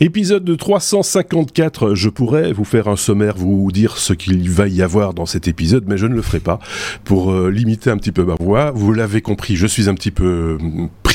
[0.00, 4.80] Épisode de 354, je pourrais vous faire un sommaire, vous dire ce qu'il va y
[4.80, 6.60] avoir dans cet épisode, mais je ne le ferai pas
[7.02, 8.70] pour euh, limiter un petit peu ma voix.
[8.70, 10.56] Vous l'avez compris, je suis un petit peu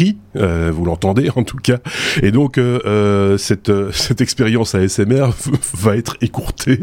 [0.01, 1.79] euh, euh, vous l'entendez en tout cas,
[2.21, 2.59] et donc
[3.37, 5.29] cette, cette expérience ASMR
[5.73, 6.79] va être écourtée,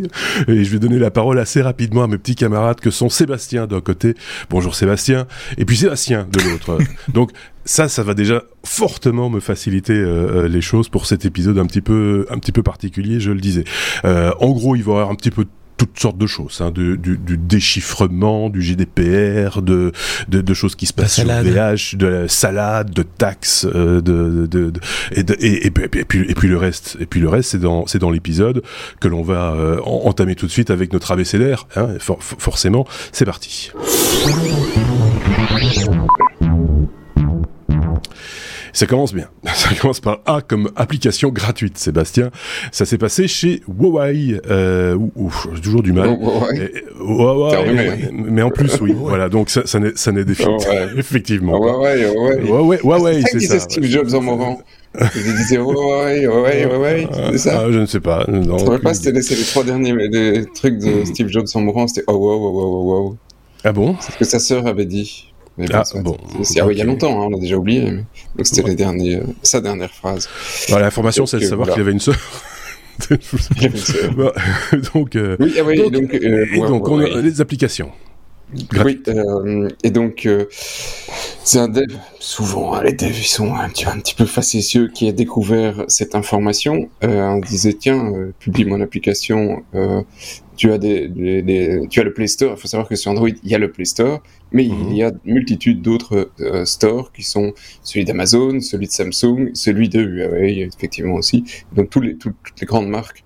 [0.49, 3.67] et je vais donner la parole assez rapidement à mes petits camarades que sont Sébastien
[3.67, 4.15] d'un côté,
[4.49, 5.27] bonjour Sébastien,
[5.59, 6.79] et puis Sébastien de l'autre.
[7.13, 7.33] donc
[7.65, 11.67] ça, ça va déjà fortement me faciliter euh, euh, les choses pour cet épisode un
[11.67, 13.65] petit peu, un petit peu particulier, je le disais.
[14.05, 15.47] Euh, en gros, il va y avoir un petit peu
[15.81, 19.93] toutes sortes de choses, hein, du, du, du, déchiffrement, du GDPR, de,
[20.29, 24.47] de, de choses qui se passent sur VH, de la salade, de taxes, euh, de,
[24.47, 24.73] de,
[25.13, 27.99] et, et, et, puis, et, puis, le reste, et puis le reste, c'est dans c'est
[27.99, 28.63] dans l'épisode
[29.01, 31.67] que l'on va euh, entamer tout de suite avec notre abécédaire.
[31.77, 33.73] Hein, for, forcément, c'est parti.
[38.73, 39.29] Ça commence bien.
[39.55, 42.31] Ça commence par A comme application gratuite, Sébastien.
[42.73, 44.41] Ça s'est passé chez Huawei.
[44.49, 44.99] Euh,
[45.55, 46.17] j'ai toujours du mal.
[47.01, 48.11] Huawei.
[48.13, 48.93] mais en plus, oui.
[48.97, 49.79] voilà, donc ça, ça
[50.13, 50.69] n'est définitif.
[50.97, 51.59] Effectivement.
[51.59, 52.11] Huawei,
[52.43, 52.79] Huawei.
[52.83, 53.59] Huawei, c'est ça.
[53.59, 54.61] Steve Jobs en moment.
[54.99, 58.25] Il disait Huawei, Huawei, Huawei, c'est ça ah, Je ne sais pas.
[58.27, 62.05] Je ne pas c'était les, les trois derniers trucs de Steve Jobs en mourant, c'était
[62.09, 63.17] oh wow, wow, wow, wow.
[63.63, 63.95] Ah bon?
[64.01, 65.30] C'est ce que sa sœur avait dit.
[65.73, 67.91] Ah, bon, c'est il y a longtemps, hein, on a déjà oublié.
[68.37, 70.29] Donc c'était euh, sa dernière phrase.
[70.69, 72.17] Voilà, L'information, c'est de savoir qu'il avait une sœur.
[74.95, 77.91] donc, euh, euh, les applications.
[78.85, 80.47] Oui, euh, et donc euh,
[81.51, 84.87] c'est un dev, souvent hein, les devs ils sont un petit, un petit peu facétieux,
[84.87, 86.89] qui a découvert cette information.
[87.03, 90.01] Euh, on disait tiens, euh, publie mon application, euh,
[90.57, 92.55] tu as des, des, des, tu as le Play Store.
[92.57, 94.23] Il faut savoir que sur Android il y a le Play Store,
[94.53, 94.91] mais mm -hmm.
[94.91, 99.51] il y a une multitude d'autres euh, stores qui sont celui d'Amazon, celui de Samsung,
[99.55, 101.39] celui de Huawei effectivement aussi.
[101.75, 103.25] Donc tous les, tout, toutes les grandes marques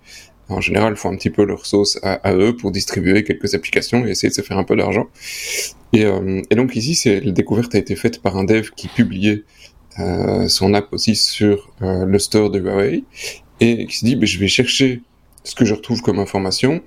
[0.48, 4.10] en général, font un petit peu leur sauce à, eux pour distribuer quelques applications et
[4.10, 5.06] essayer de se faire un peu d'argent.
[5.92, 8.88] Et, euh, et, donc ici, c'est la découverte a été faite par un dev qui
[8.88, 9.44] publiait
[9.98, 13.04] euh, son app aussi sur euh, le store de Huawei
[13.60, 15.02] et qui s'est dit, bah, je vais chercher
[15.44, 16.82] ce que je retrouve comme information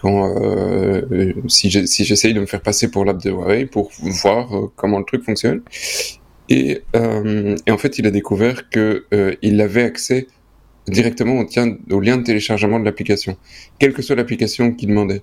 [0.00, 4.72] quand euh, si j'essaye de me faire passer pour l'app de Huawei pour voir euh,
[4.76, 5.62] comment le truc fonctionne.
[6.48, 9.06] Et, euh, et en fait, il a découvert que
[9.42, 10.26] il avait accès
[10.88, 13.36] directement au, tien, au lien de téléchargement de l'application,
[13.78, 15.22] quelle que soit l'application qu'il demandait.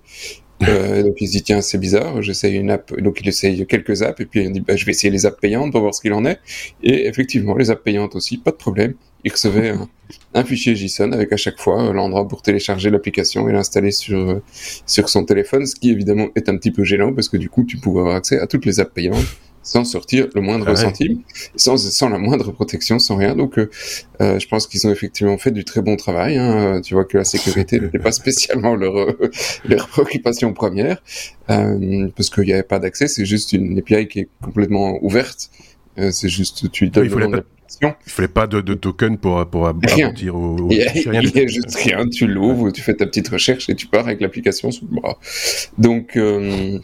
[0.63, 4.01] Euh, donc il se dit tiens c'est bizarre, j'essaye une app, donc il essaye quelques
[4.01, 6.01] apps et puis il dit bah, je vais essayer les apps payantes pour voir ce
[6.01, 6.39] qu'il en est.
[6.83, 8.93] Et effectivement les apps payantes aussi, pas de problème.
[9.23, 9.89] Il recevait un,
[10.35, 14.41] un fichier JSON avec à chaque fois l'endroit pour télécharger l'application et l'installer sur
[14.85, 17.63] sur son téléphone, ce qui évidemment est un petit peu gênant parce que du coup
[17.63, 20.77] tu pouvais avoir accès à toutes les apps payantes sans sortir le moindre ah ouais.
[20.77, 21.19] centime,
[21.57, 23.35] sans, sans la moindre protection, sans rien.
[23.35, 23.69] Donc, euh,
[24.21, 26.37] euh, je pense qu'ils ont effectivement fait du très bon travail.
[26.37, 26.79] Hein.
[26.81, 29.13] Tu vois que la sécurité n'était pas spécialement leur,
[29.65, 31.03] leur préoccupation première,
[31.49, 33.09] euh, parce qu'il n'y avait pas d'accès.
[33.09, 35.49] C'est juste une API qui est complètement ouverte.
[35.99, 37.43] Euh, c'est juste, tu donnes le nom de
[37.81, 40.07] il fallait pas de, de, token pour, pour rien.
[40.07, 40.71] aboutir au, au...
[40.71, 43.27] Il y a, rien il y a juste rien, tu l'ouvres, tu fais ta petite
[43.27, 45.19] recherche et tu pars avec l'application sous le bras.
[45.77, 46.79] Donc, euh,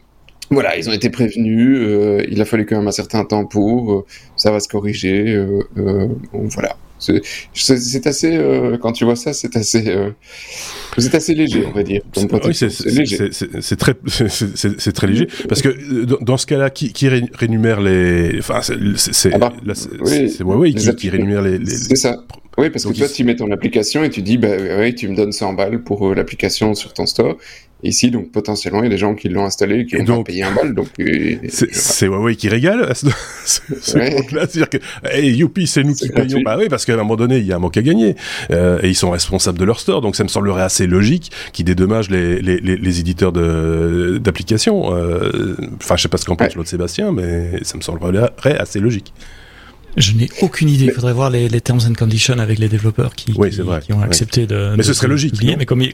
[0.50, 1.78] voilà, ils ont été prévenus.
[1.80, 3.94] Euh, il a fallu quand même un certain temps pour.
[3.94, 4.06] Euh,
[4.36, 5.34] ça va se corriger.
[5.34, 6.76] Euh, euh voilà.
[7.00, 8.40] C'est assez.
[8.82, 9.94] quand tu vois ça, c'est assez.
[10.98, 12.02] c'est assez léger, on va dire.
[12.16, 18.40] Oui, c'est très, c'est très léger parce que dans ce cas-là, qui, qui rémunère les.
[18.40, 19.54] Enfin, c'est ah bah,
[20.00, 21.58] oui, Huawei qui, qui rémunère les.
[21.58, 21.66] les...
[21.66, 22.24] C'est ça.
[22.58, 25.08] Oui, parce Donc que toi, tu mets ton application et tu dis, bah oui, tu
[25.10, 27.38] me donnes 100 balles pour l'application sur ton store
[27.84, 30.44] ici, donc potentiellement il y a des gens qui l'ont installé qui ont donc, payé
[30.44, 30.74] un bal.
[30.74, 30.88] Donc
[31.50, 33.08] c'est Huawei qui régale à ce,
[33.46, 34.10] ce ouais.
[34.32, 36.42] là c'est-à-dire que hey, youpi, c'est nous qui payons.
[36.42, 38.16] Bah oui, parce qu'à un moment donné, il y a un manque à gagner
[38.52, 41.66] euh, et ils sont responsables de leur store, donc ça me semblerait assez logique qu'ils
[41.66, 44.96] dédommagent les, les, les, les éditeurs d'applications.
[44.96, 46.56] Euh, enfin, je sais pas ce qu'en pense ouais.
[46.56, 49.14] l'autre Sébastien, mais ça me semblerait assez logique.
[49.98, 50.86] Je n'ai aucune idée.
[50.86, 53.82] Il faudrait voir les, les, terms and conditions avec les développeurs qui, oui, qui, vrai,
[53.82, 54.72] qui ont accepté de.
[54.72, 55.34] Mais de, ce serait logique.
[55.34, 55.94] Publier, mais comme il,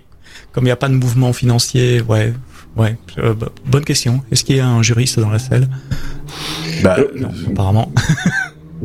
[0.52, 2.34] comme il n'y a pas de mouvement financier, ouais,
[2.78, 2.98] ouais.
[3.18, 3.34] Euh,
[3.66, 4.24] bonne question.
[4.32, 5.68] Est-ce qu'il y a un juriste dans la salle?
[6.84, 7.92] Bah, Non, apparemment.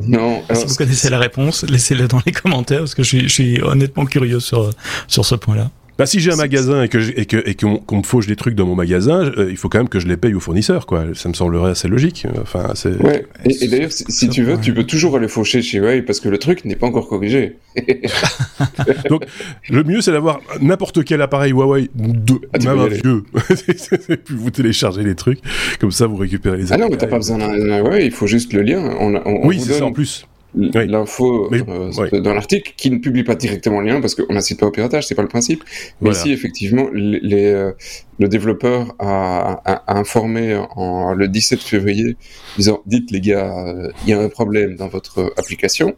[0.02, 0.42] Non.
[0.48, 3.32] Alors, si vous connaissez la réponse, laissez-le dans les commentaires parce que je suis, je
[3.32, 4.70] suis honnêtement curieux sur
[5.06, 5.70] sur ce point-là.
[5.96, 8.34] Bah si j'ai un magasin et que et que et qu'on qu me fauche des
[8.34, 10.86] trucs dans mon magasin, euh, il faut quand même que je les paye au fournisseur
[10.86, 11.04] quoi.
[11.14, 12.26] Ça me semblerait assez logique.
[12.42, 13.00] Enfin c'est.
[13.00, 13.24] Ouais.
[13.44, 14.60] Et, et d'ailleurs si, si tu veux, ouais.
[14.60, 17.58] tu peux toujours aller faucher chez Huawei parce que le truc n'est pas encore corrigé.
[19.08, 19.24] Donc
[19.68, 23.22] le mieux c'est d'avoir n'importe quel appareil Huawei, de, ah, même un vieux.
[23.68, 25.38] et puis vous téléchargez les trucs,
[25.78, 26.72] comme ça vous récupérez les.
[26.72, 28.96] Ah non mais t'as pas besoin d'un Huawei, il faut juste le lien.
[28.98, 30.26] On, on, oui c'est ça en plus.
[30.54, 34.66] L'info euh, dans l'article, qui ne publie pas directement le lien parce qu'on n'incite pas
[34.66, 35.64] au piratage, c'est pas le principe.
[36.00, 37.72] Mais si effectivement les, euh,
[38.18, 42.16] le développeur a, a, informé en, le 17 février,
[42.56, 43.74] disant dites les gars,
[44.04, 45.94] il y a un problème dans votre application,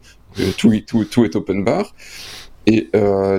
[0.57, 1.95] tout, tout, tout est open bar.
[2.65, 2.89] Et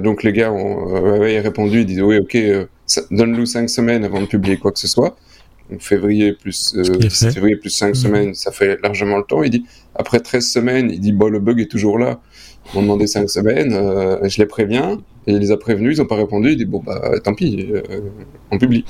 [0.02, 2.38] donc les gars ont répondu, ils disent oui ok,
[3.10, 5.16] donne-nous cinq semaines avant de publier quoi que ce soit
[5.78, 7.94] février plus euh, février plus 5 mhm.
[7.94, 9.42] semaines, ça fait largement le temps.
[9.42, 12.20] Il dit après 13 semaines, il dit bon le bug est toujours là.
[12.66, 16.00] Ils m'ont demandé 5 semaines, euh, je les préviens et il les a prévenus, ils
[16.00, 16.52] n'ont pas répondu.
[16.52, 17.82] Il dit bon bah tant pis, euh,
[18.50, 18.84] on publie.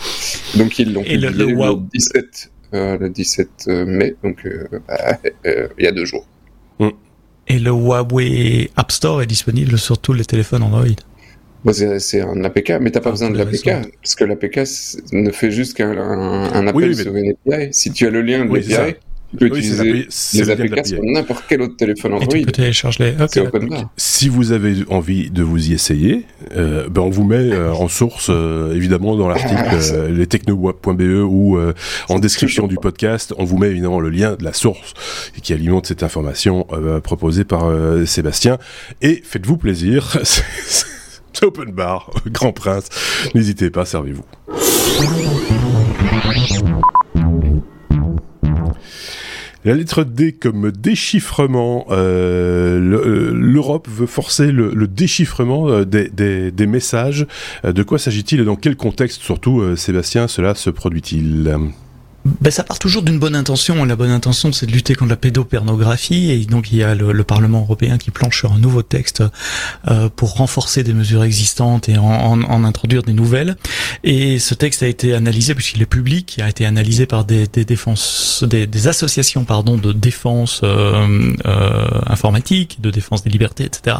[0.56, 4.46] Donc ils l'ont publié le, 17 le 17 mai, donc
[4.86, 6.26] bah, il y a deux jours.
[6.78, 6.88] Mm.
[7.48, 10.84] Et le Huawei App Store est disponible sur tous les téléphones Android
[11.72, 14.60] c'est un APK, mais t'as pas besoin de l'APK, parce que l'APK
[15.12, 17.68] ne fait juste qu'un un, appel sur une API.
[17.72, 18.96] Si tu as le lien de l'API,
[19.30, 22.34] tu peux utiliser les APK sur n'importe quel autre téléphone Android.
[22.34, 23.44] Et tu peux télécharger les...
[23.98, 26.24] Si vous avez envie de vous y essayer,
[26.56, 31.58] euh, ben on vous met euh, en source, euh, évidemment, dans l'article ah, lestechno.be ou
[32.08, 34.94] en description du podcast, on vous met évidemment le lien de la source
[35.42, 36.66] qui alimente cette information
[37.02, 37.70] proposée par
[38.06, 38.58] Sébastien.
[39.02, 40.18] Et faites-vous plaisir.
[41.42, 42.88] open bar, Grand Prince.
[43.34, 44.24] N'hésitez pas, servez-vous.
[49.64, 51.86] La lettre D comme déchiffrement.
[51.90, 57.26] Euh, euh, L'Europe veut forcer le, déchiffrement euh, des, messages.
[57.64, 61.54] De quoi s'agit-il et dans quel contexte, surtout, Sébastien, cela se produit-il?
[62.40, 63.84] Ben, ça part toujours d'une bonne intention.
[63.84, 66.30] La bonne intention, c'est de lutter contre la pédopornographie.
[66.30, 69.22] Et donc, il y a le, Parlement européen qui planche sur un nouveau texte
[69.86, 73.56] euh, pour renforcer des mesures existantes et en, en, introduire des nouvelles.
[74.02, 77.46] Et ce texte a été analysé, puisqu'il est public, il a été analysé par des,
[77.46, 83.64] des défenses, des, des, associations pardon, de défense euh, euh, informatique, de défense des libertés,
[83.64, 83.96] etc.,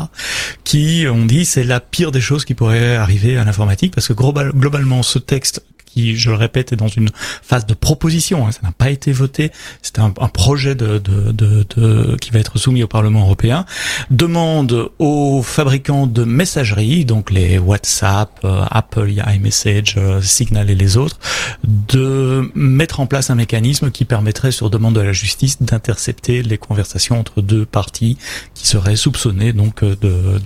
[0.65, 4.15] qui ont dit c'est la pire des choses qui pourrait arriver à l'informatique, parce que
[4.15, 7.11] globalement, ce texte qui, je le répète, est dans une
[7.43, 8.47] phase de proposition.
[8.47, 9.51] Hein, ça n'a pas été voté.
[9.83, 13.65] C'est un, un, projet de, de, de, de, qui va être soumis au Parlement européen.
[14.11, 20.97] Demande aux fabricants de messagerie, donc les WhatsApp, euh, Apple, iMessage, euh, Signal et les
[20.97, 21.19] autres,
[21.65, 26.59] de mettre en place un mécanisme qui permettrait, sur demande de la justice, d'intercepter les
[26.59, 28.19] conversations entre deux parties
[28.55, 30.39] qui seraient soupçonnées donc de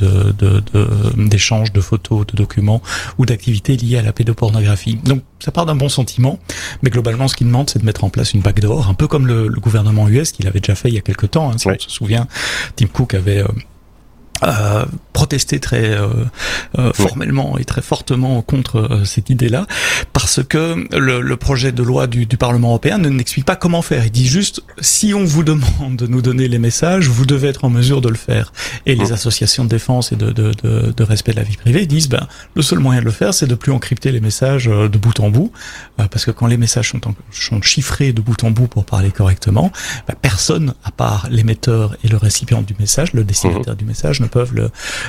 [1.16, 2.82] d'échanges de, de, de photos, de documents
[3.18, 4.96] ou d'activités liées à la pédopornographie.
[5.04, 6.38] Donc ça part d'un bon sentiment,
[6.82, 9.26] mais globalement, ce qu'il demande, c'est de mettre en place une backdoor, un peu comme
[9.26, 11.50] le, gouvernement US qu'il avait déjà fait il y a quelques temps.
[11.50, 12.26] Hein, si on se souvient,
[12.76, 13.44] Tim Cook avait
[14.44, 16.08] euh, euh, protester très euh,
[16.78, 19.66] euh, formellement et très fortement contre euh, cette idée-là,
[20.12, 23.82] parce que le, le, projet de loi du, du Parlement européen ne n'explique pas comment
[23.82, 24.04] faire.
[24.04, 27.64] Il dit juste si on vous demande de nous donner les messages, vous devez être
[27.64, 28.52] en mesure de le faire.
[28.86, 29.12] Et les mmh.
[29.12, 32.26] associations de défense et de, de, de, de, respect de la vie privée disent ben
[32.54, 35.30] le seul moyen de le faire, c'est de plus encrypter les messages de bout en
[35.30, 35.52] bout,
[35.96, 37.00] parce que quand les messages sont,
[37.30, 39.70] sont chiffrés de bout en bout pour parler correctement,
[40.08, 43.76] ben, personne à part l'émetteur et le récipient du message, le destinataire mmh.
[43.76, 44.54] du message, ne peuvent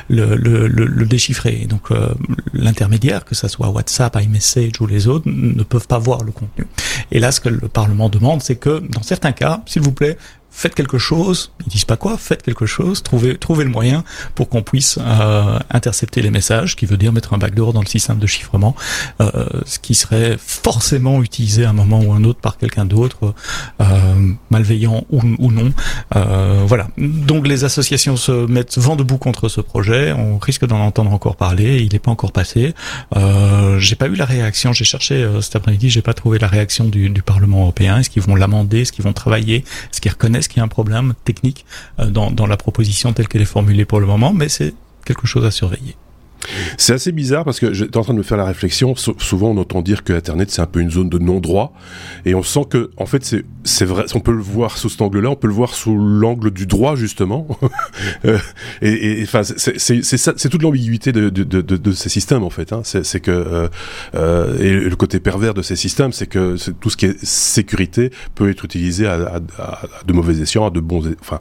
[0.09, 1.65] le déchiffrer.
[1.67, 2.13] Donc euh,
[2.53, 6.65] l'intermédiaire, que ce soit WhatsApp, iMessage ou les autres, ne peuvent pas voir le contenu.
[7.11, 10.17] Et là, ce que le Parlement demande, c'est que dans certains cas, s'il vous plaît,
[10.53, 14.03] faites quelque chose, ils disent pas quoi, faites quelque chose, trouvez, trouvez le moyen
[14.35, 17.87] pour qu'on puisse euh, intercepter les messages, qui veut dire mettre un backdoor dans le
[17.87, 18.75] système de chiffrement,
[19.19, 23.33] euh, ce qui serait forcément utilisé à un moment ou un autre par quelqu'un d'autre,
[23.81, 25.73] euh, malveillant ou, ou non.
[26.15, 26.87] Euh, voilà.
[26.97, 31.35] Donc les associations se mettent vent debout contre ce projet, on risque d'en entendre encore
[31.35, 32.75] parler, il n'est pas encore passé.
[33.15, 36.47] Euh, j'ai pas eu la réaction, j'ai cherché euh, cet après-midi, j'ai pas trouvé la
[36.47, 37.97] réaction du, du Parlement européen.
[37.97, 39.57] Est-ce qu'ils vont l'amender, est-ce qu'ils vont travailler,
[39.91, 41.65] est-ce qu'ils reconnaissent est-ce qu'il y a un problème technique
[41.99, 44.73] euh, dans, dans la proposition telle qu'elle est formulée pour le moment, mais c'est
[45.05, 45.95] quelque chose à surveiller.
[46.77, 48.95] C'est assez bizarre parce que j'étais en train de me faire la réflexion.
[48.95, 51.73] souvent, on entend dire que Internet c'est un peu une zone de non-droit,
[52.25, 54.05] et on sent que, en fait, c'est vrai.
[54.13, 56.95] On peut le voir sous cet angle-là, on peut le voir sous l'angle du droit
[56.95, 57.47] justement.
[58.25, 58.37] Euh,
[58.81, 62.71] et enfin, c'est toute l'ambiguïté de, de, de, de, ces systèmes en fait.
[62.71, 62.81] Hein.
[62.83, 63.67] C'est que euh,
[64.15, 68.11] euh, et le côté pervers de ces systèmes, c'est que tout ce qui est sécurité
[68.35, 69.13] peut être utilisé à,
[69.57, 71.39] à, de mauvais escients, à de bons, enfin,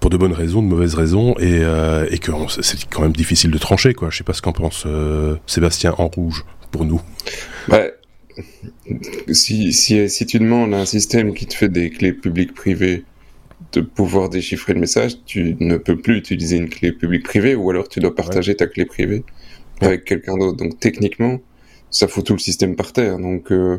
[0.00, 3.50] pour de bonnes raisons, de mauvaises raisons, et, euh, et que c'est quand même difficile
[3.50, 4.10] de trancher quoi.
[4.10, 7.00] Je sais pas ce qu'en pense euh, Sébastien en rouge pour nous.
[7.68, 7.84] Bah,
[9.30, 13.04] si, si, si, tu demandes à un système qui te fait des clés publiques-privées
[13.72, 17.88] de pouvoir déchiffrer le message, tu ne peux plus utiliser une clé publique-privée ou alors
[17.88, 19.24] tu dois partager ta clé privée
[19.80, 20.56] avec quelqu'un d'autre.
[20.56, 21.38] Donc techniquement,
[21.90, 23.18] ça fout tout le système par terre.
[23.18, 23.78] Donc euh,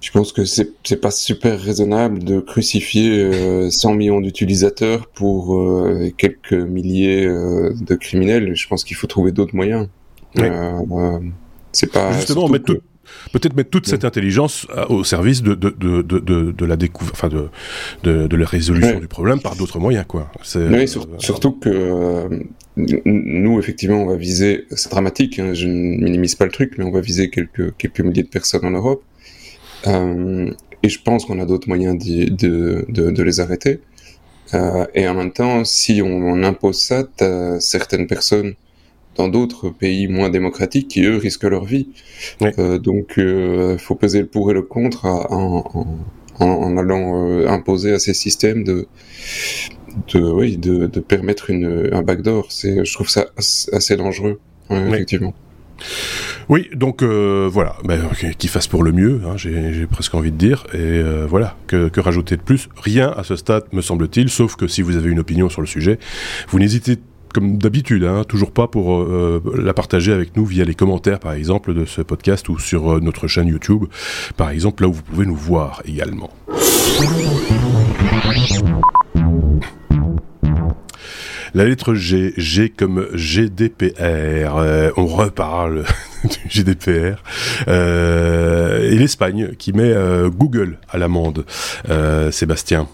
[0.00, 5.62] je pense que c'est c'est pas super raisonnable de crucifier 100 millions d'utilisateurs pour
[6.16, 8.54] quelques milliers de criminels.
[8.54, 9.88] Je pense qu'il faut trouver d'autres moyens.
[11.72, 12.80] c'est pas justement mettre tout,
[13.32, 17.14] peut-être mettre toute cette intelligence euh, au service de, de, de, de, de la découverte,
[17.14, 20.30] enfin de, la résolution du problème par d'autres moyens, quoi.
[20.54, 20.86] Oui, euh,
[21.18, 22.28] surtout que euh,
[22.76, 26.84] nous, effectivement, on va viser, c'est dramatique, hein, je ne minimise pas le truc, mais
[26.84, 29.02] on va viser quelques, quelques milliers de personnes en Europe.
[29.86, 30.50] Euh,
[30.82, 32.30] et je pense qu'on a d'autres moyens de,
[32.88, 33.80] de, de, les arrêter.
[34.54, 37.04] Euh, et en même temps, si on, on impose ça,
[37.60, 38.54] certaines personnes
[39.16, 41.88] dans d'autres pays moins démocratiques qui, eux, risquent leur vie.
[42.42, 45.64] Euh, donc, il euh, faut peser le pour et le contre en,
[46.38, 48.86] en, en, allant euh, imposer à ces systèmes de,
[50.14, 52.48] de, oui, de, de permettre une, un backdoor.
[52.50, 55.34] Je trouve ça assez dangereux, effectivement.
[56.50, 60.36] Oui, donc euh, voilà, ben, qu'ils fassent pour le mieux, hein, j'ai presque envie de
[60.36, 62.68] dire, et euh, voilà, que, que, rajouter de plus?
[62.76, 65.68] Rien à ce stade, me semble-t-il, sauf que si vous avez une opinion sur le
[65.68, 66.00] sujet,
[66.48, 66.98] vous n'hésitez
[67.32, 71.34] comme d'habitude, hein, toujours pas pour euh, la partager avec nous via les commentaires, par
[71.34, 73.84] exemple, de ce podcast ou sur euh, notre chaîne YouTube,
[74.36, 76.30] par exemple, là où vous pouvez nous voir également.
[81.54, 83.92] La lettre G, G comme GDPR.
[84.00, 85.84] Euh, on reparle
[86.24, 87.22] du GDPR.
[87.68, 89.94] et l'Espagne qui met
[90.30, 91.44] Google à l'amende.
[92.30, 92.88] Sébastien.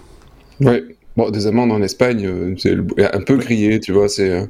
[0.60, 0.82] Ouais.
[1.16, 2.76] Bon, des amendes en Espagne, euh, c'est
[3.14, 4.44] un peu grillé, tu vois, c'est euh,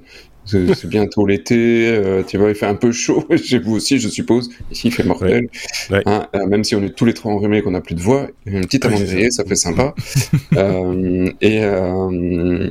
[0.46, 4.08] c'est bientôt l'été, euh, tu vois, il fait un peu chaud chez vous aussi, je
[4.08, 4.50] suppose.
[4.70, 5.48] Ici, il fait mortel.
[5.90, 8.28] Hein, même si on est tous les trois enrhumés et qu'on n'a plus de voix,
[8.46, 9.94] une petite amande grillée, ça fait sympa.
[10.56, 12.70] euh, et, euh,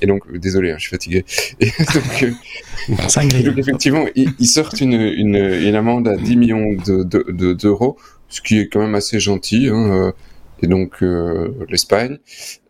[0.00, 1.24] et donc, désolé, hein, je suis fatigué.
[1.60, 1.70] Et
[2.88, 7.32] donc, donc effectivement, ils, ils, sortent une, une, une amende à 10 millions d'euros, de,
[7.32, 7.76] de, de,
[8.28, 9.68] ce qui est quand même assez gentil.
[9.68, 10.12] Hein,
[10.62, 12.18] et donc euh, l'Espagne.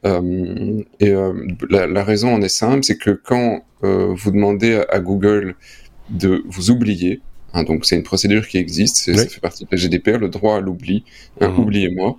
[0.05, 1.33] Euh, et euh,
[1.71, 5.55] la, la, raison en est simple, c'est que quand vous demandez à, Google
[6.11, 7.21] de vous oublier,
[7.55, 10.57] hein, donc c'est une procédure qui existe, ça fait partie de la GDPR, le droit
[10.57, 11.05] à l'oubli,
[11.41, 11.61] hein, mmh.
[11.61, 12.19] oubliez-moi.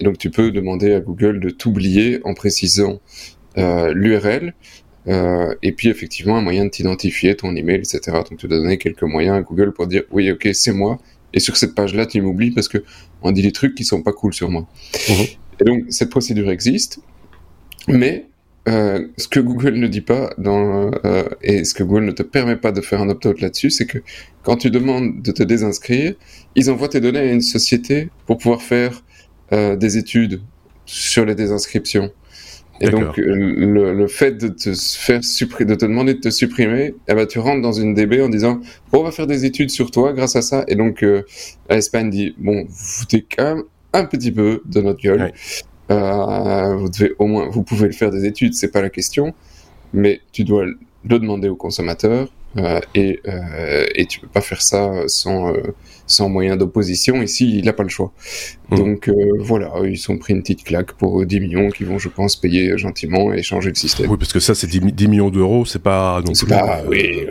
[0.00, 3.00] donc tu peux demander à Google de t'oublier en précisant
[3.56, 4.54] l'URL,
[5.08, 8.00] euh, et puis effectivement un moyen de t'identifier, ton email, etc.
[8.28, 10.98] Donc tu dois donner quelques moyens à Google pour dire oui ok c'est moi,
[11.32, 12.78] et sur cette page-là, tu m'oublies parce que
[13.22, 14.66] on dit des trucs qui sont pas cool sur moi.
[15.08, 15.26] Mhm.
[15.60, 17.00] Et donc, cette procédure existe,
[17.88, 18.26] mais
[18.68, 22.22] euh, ce que Google ne dit pas dans, euh, et ce que Google ne te
[22.22, 23.98] permet pas de faire un opt-out là-dessus, c'est que
[24.44, 26.14] quand tu demandes de te désinscrire,
[26.54, 29.02] ils envoient tes données à une société pour pouvoir faire
[29.52, 30.42] euh, des études
[30.86, 32.12] sur les désinscriptions.
[32.82, 36.30] Et donc, euh, le, le, fait de te faire supprimer, de te demander de te
[36.30, 38.60] supprimer, eh ben, tu rentres dans une DB en disant,
[38.92, 40.64] on va faire des études sur toi grâce à ça.
[40.66, 41.22] Et donc, euh,
[41.70, 43.62] l'Espagne dit, bon, vous foutez quand même
[43.92, 45.32] un petit peu de notre gueule.
[45.90, 49.32] Euh, vous devez au moins, vous pouvez le faire des études, c'est pas la question,
[49.92, 52.32] mais tu dois le demander au consommateur
[52.94, 55.74] et, euh, et tu peux pas faire ça sans, euh,
[56.06, 57.22] sans moyen d'opposition.
[57.22, 58.12] Ici, il n'a pas le choix.
[58.70, 58.76] Mmh.
[58.76, 62.08] Donc euh, voilà, ils sont pris une petite claque pour 10 millions qui vont, je
[62.08, 64.10] pense, payer gentiment et changer le système.
[64.10, 66.46] Oui, parce que ça, c'est 10, millions d'euros, c'est pas non plus.
[66.46, 67.26] Pas, oui,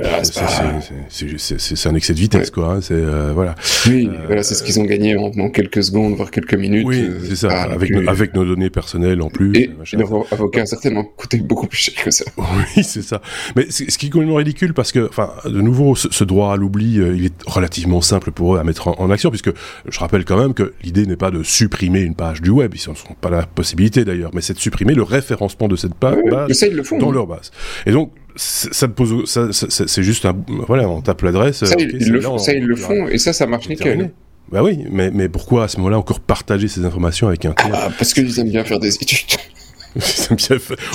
[1.09, 2.51] c'est un excès de vitesse, ouais.
[2.51, 2.73] quoi.
[2.73, 3.01] Hein, c'est
[3.33, 3.55] voilà.
[3.87, 6.85] Oui, voilà, c'est ce qu'ils ont gagné en, en, quelques secondes, voire quelques minutes.
[6.85, 9.55] Oui, c'est ça, avec, nos, avec nos données personnelles en plus.
[9.55, 12.25] Et, leur avocat a certainement coûté beaucoup plus cher que ça.
[12.75, 13.21] Oui, c'est ça.
[13.55, 16.55] Mais ce qui est complètement ridicule, parce que enfin, de nouveau, ce, ce droit à
[16.55, 19.51] l'oubli, euh, il est relativement simple pour eux à mettre en, en, action, puisque
[19.87, 22.89] je rappelle quand même que l'idée n'est pas de supprimer une page du web, ils
[22.89, 26.17] n'en ont pas la possibilité d'ailleurs, mais c'est de supprimer le référencement de cette page
[26.23, 27.13] oui, le dans oui.
[27.13, 27.51] leur base.
[27.85, 30.35] Et donc, ça pose, ça, c'est juste un,
[30.67, 31.65] voilà, on tape l'adresse.
[31.65, 34.11] Ça, okay, ils, le, font, ça, ils le font, et ça, ça marche nickel.
[34.51, 37.71] Bah oui, mais, mais pourquoi à ce moment-là encore partager ces informations avec un tiers?
[37.73, 39.37] Ah, Parce qu'ils aiment bien faire des études.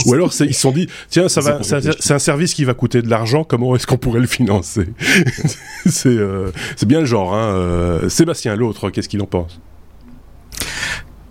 [0.06, 3.02] Ou alors ils se sont dit tiens ça va c'est un service qui va coûter
[3.02, 3.44] de l'argent.
[3.44, 4.88] Comment est-ce qu'on pourrait le financer?
[5.86, 7.54] C'est euh, c'est bien le genre hein.
[7.54, 9.60] Euh, Sébastien l'autre qu'est-ce qu'il en pense?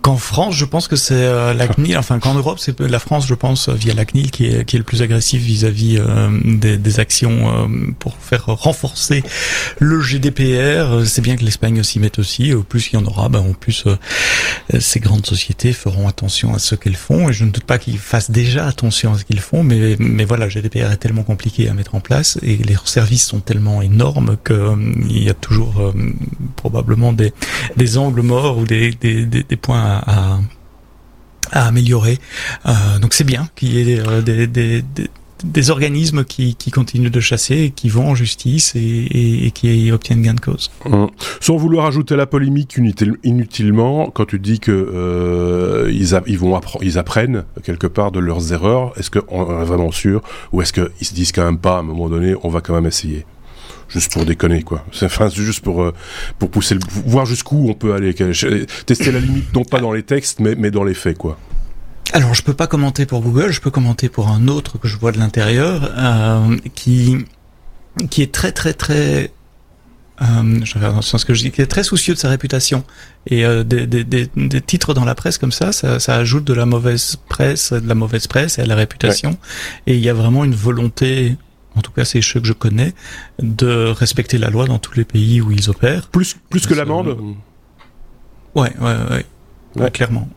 [0.06, 3.26] Qu'en France, je pense que c'est euh, la CNIL, enfin qu'en Europe, c'est la France,
[3.26, 6.76] je pense, via la CNIL qui est, qui est le plus agressif vis-à-vis euh, des,
[6.76, 7.66] des, actions euh,
[7.98, 9.24] pour faire renforcer
[9.80, 11.04] le GDPR.
[11.04, 12.54] C'est bien que l'Espagne s'y mette aussi.
[12.54, 13.96] Au plus il y en aura, ben, en plus euh,
[14.80, 17.28] ces grandes sociétés feront attention à ce qu'elles font.
[17.28, 20.24] Et je ne doute pas qu'ils fassent déjà attention à ce qu'ils font, mais, mais
[20.24, 23.82] voilà, le GDPR est tellement compliqué à mettre en place et les services sont tellement
[23.82, 24.76] énormes qu'il euh,
[25.08, 25.92] y a toujours euh,
[26.56, 27.32] probablement des,
[27.76, 30.38] des angles morts ou des, des, des, des points à à,
[31.52, 32.18] améliorer.
[32.66, 34.82] Euh, donc c'est bien qu'il y ait des,
[35.44, 40.34] des organismes qui, continuent de chasser, et qui vont en justice et, qui obtiennent gain
[40.34, 40.70] de cause.
[40.84, 41.10] Hum.
[41.40, 42.76] Sans vouloir ajouter la polémique
[43.22, 45.92] inutilement, quand tu dis que euh,
[46.38, 50.22] vont ils apprennent quelque part de leurs erreurs, est-ce qu'on est vraiment sûr
[50.52, 52.74] ou est-ce qu'ils se disent quand même pas à un moment donné, on va quand
[52.74, 53.26] même essayer?
[53.88, 54.84] Juste pour déconner quoi.
[55.02, 55.94] Enfin, juste pour euh,
[56.38, 60.02] pour pousser le, voir jusqu'où on peut aller, tester la limite non pas dans les
[60.02, 61.38] textes mais mais dans les faits quoi.
[62.12, 64.96] Alors, je peux pas commenter pour Google, je peux commenter pour un autre que je
[64.96, 67.18] vois de l'intérieur, euh, qui
[68.10, 69.32] qui est très très très
[70.22, 72.28] euh, je vais dans le sens que je dis, qui est très soucieux de sa
[72.28, 72.84] réputation.
[73.26, 76.44] Et euh, des, des, des, des, titres dans la presse comme ça, ça, ça, ajoute
[76.44, 79.36] de la mauvaise presse, de la mauvaise presse et à la réputation.
[79.86, 81.36] Et il y a vraiment une volonté,
[81.76, 82.94] en tout cas c'est ceux que je connais,
[83.38, 86.08] de respecter la loi dans tous les pays où ils opèrent.
[86.08, 87.16] Plus plus que l'amende?
[88.54, 89.26] Ouais, ouais, ouais.
[89.76, 90.28] Ouais, clairement.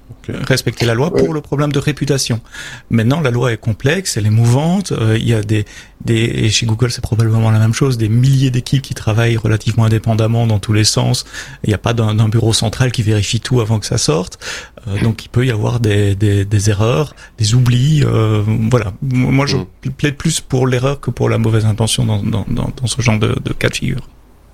[0.48, 2.42] Respecter la loi pour le problème de réputation.
[2.90, 4.92] Maintenant, la loi est complexe, elle est mouvante.
[4.92, 5.66] Euh, il y a des,
[6.06, 9.86] des et chez Google, c'est probablement la même chose, des milliers d'équipes qui travaillent relativement
[9.86, 11.26] indépendamment dans tous les sens.
[11.64, 14.40] Il n'y a pas d'un bureau central qui vérifie tout avant que ça sorte.
[14.88, 18.04] Euh, donc, il peut y avoir des, des, des erreurs, des oublis.
[18.06, 18.94] Euh, voilà.
[19.02, 19.92] Moi, je mm.
[19.98, 23.20] plaide plus pour l'erreur que pour la mauvaise intention dans, dans, dans, dans ce genre
[23.20, 24.08] de, de cas de figure.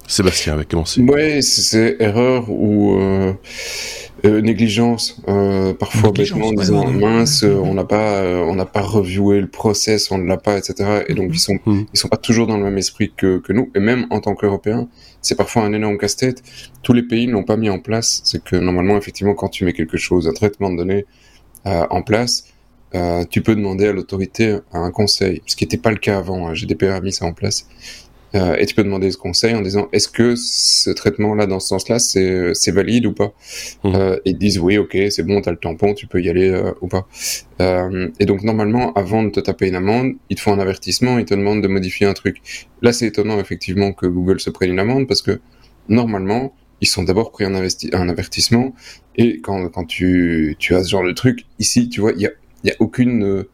[0.07, 1.01] Sébastien, avec commencé.
[1.01, 3.33] Ouais, c'est erreur ou euh,
[4.25, 5.21] euh, négligence.
[5.27, 9.39] Euh, parfois bêtement en disant mince, euh, on n'a pas, euh, on n'a pas reviewé
[9.41, 11.03] le process, on ne l'a pas, etc.
[11.07, 11.83] Et donc ils sont, mm.
[11.93, 13.71] ils sont pas toujours dans le même esprit que, que nous.
[13.75, 14.87] Et même en tant qu'Européens,
[15.21, 16.43] c'est parfois un énorme casse-tête.
[16.81, 18.21] Tous les pays ne l'ont pas mis en place.
[18.23, 21.05] C'est que normalement, effectivement, quand tu mets quelque chose, un traitement de données
[21.65, 22.45] en place,
[23.31, 26.47] tu peux demander à l'autorité un conseil, ce qui n'était pas le cas avant.
[26.47, 26.53] Hein.
[26.53, 27.67] GDPR a mis ça en place.
[28.35, 31.69] Euh, et tu peux demander ce conseil en disant est-ce que ce traitement-là, dans ce
[31.69, 33.33] sens-là, c'est, c'est valide ou pas
[33.83, 33.95] mmh.
[33.95, 36.49] euh, Et ils disent oui, ok, c'est bon, t'as le tampon, tu peux y aller
[36.49, 37.07] euh, ou pas.
[38.19, 41.25] Et donc normalement, avant de te taper une amende, ils te font un avertissement, ils
[41.25, 42.41] te demandent de modifier un truc.
[42.81, 45.39] Là, c'est étonnant effectivement que Google se prenne une amende parce que
[45.87, 48.73] normalement, ils sont d'abord pris un, un avertissement
[49.15, 52.25] et quand, quand tu, tu as ce genre de truc, ici, tu vois, il y
[52.25, 52.31] a,
[52.67, 53.45] y a aucune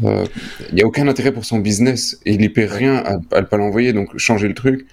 [0.00, 0.24] il euh,
[0.72, 3.56] n'y a aucun intérêt pour son business et il n'y paie rien à ne pas
[3.56, 3.92] l'envoyer.
[3.92, 4.86] Donc changer le truc,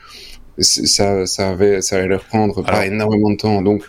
[0.59, 3.61] ça, ça, avait, ça allait leur prendre pas énormément de temps.
[3.61, 3.83] Donc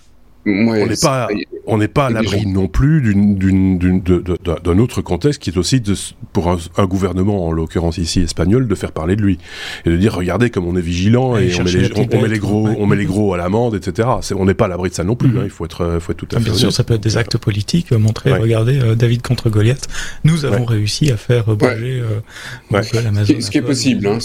[0.47, 1.29] on n'est pas,
[1.67, 5.95] on n'est pas à l'abri non plus d'un autre contexte qui est aussi de,
[6.33, 9.39] pour un, gouvernement, en l'occurrence ici espagnol, de faire parler de lui
[9.85, 12.39] et de dire regardez comme on est vigilant et, on, met les, on, met les,
[12.39, 14.09] gros, on met les gros à l'amende, etc.
[14.37, 15.31] on n'est pas à l'abri de ça non plus.
[15.31, 15.39] Mm-hmm.
[15.39, 16.45] Hein, il faut être, faut être tout à fait.
[16.45, 19.89] Bien sûr, ça peut être des actes politiques, euh, montrer, regardez euh, David contre Goliath.
[20.23, 24.07] Nous avons réussi à faire bouger euh, Ce qui est possible.
[24.07, 24.19] Hein,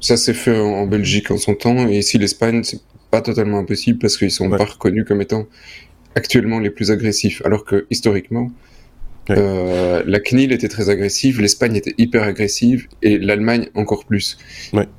[0.00, 3.98] ça s'est fait en Belgique en son temps et ici l'Espagne, c'est pas totalement impossible
[3.98, 5.46] parce qu'ils sont pas reconnus comme étant
[6.14, 8.50] actuellement les plus agressifs, alors que historiquement,
[9.38, 14.38] euh, la CNIL était très agressive, l'Espagne était hyper agressive et l'Allemagne encore plus.